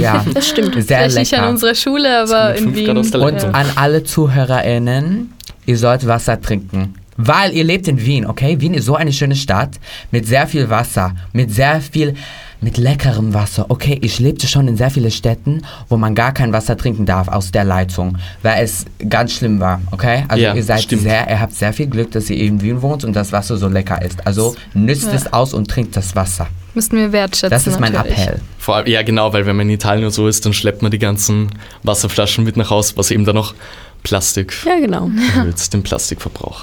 [0.00, 0.74] Ja, Das stimmt.
[0.74, 1.44] Sehr Vielleicht nicht lecker.
[1.44, 2.96] an unserer Schule, aber in Wien.
[2.96, 5.32] Und an alle ZuhörerInnen,
[5.66, 6.94] ihr sollt Wasser trinken.
[7.16, 8.60] Weil ihr lebt in Wien, okay?
[8.60, 9.80] Wien ist so eine schöne Stadt
[10.12, 12.14] mit sehr viel Wasser, mit sehr viel,
[12.60, 13.66] mit leckerem Wasser.
[13.68, 17.28] Okay, ich lebte schon in sehr vielen Städten, wo man gar kein Wasser trinken darf
[17.28, 20.24] aus der Leitung, weil es ganz schlimm war, okay?
[20.28, 21.02] Also Ja, ihr seid stimmt.
[21.02, 23.68] sehr, ihr habt sehr viel Glück, dass ihr in Wien wohnt und das Wasser so
[23.68, 24.26] lecker ist.
[24.26, 25.12] Also nützt Ja.
[25.12, 26.48] es aus und trinkt das Wasser.
[26.74, 27.50] Müssten wir wertschätzen.
[27.50, 28.18] Das ist mein natürlich.
[28.18, 28.40] Appell.
[28.58, 30.90] Vor allem, ja genau, weil wenn man in Italien und so ist, dann schleppt man
[30.90, 31.48] die ganzen
[31.84, 33.54] Wasserflaschen mit nach Hause, was eben dann noch
[34.02, 35.10] Plastik Ja, genau.
[35.36, 36.62] erhöht, den Plastikverbrauch.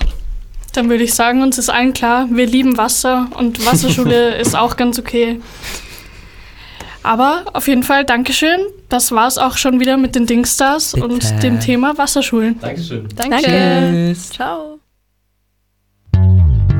[0.73, 4.75] Dann würde ich sagen, uns ist allen klar, wir lieben Wasser und Wasserschule ist auch
[4.75, 5.39] ganz okay.
[7.05, 8.59] Aber auf jeden Fall Dankeschön.
[8.89, 11.05] Das war es auch schon wieder mit den Dingstars Bitte.
[11.07, 12.59] und dem Thema Wasserschulen.
[12.59, 13.07] Dankeschön.
[13.15, 13.43] Danke.
[13.43, 14.31] Tschüss.
[14.31, 14.79] Ciao.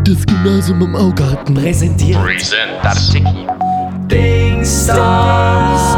[0.04, 2.20] Das Gymnasium im Augarten Präsentiert.
[2.24, 2.72] Present.
[4.12, 5.96] Dingstars.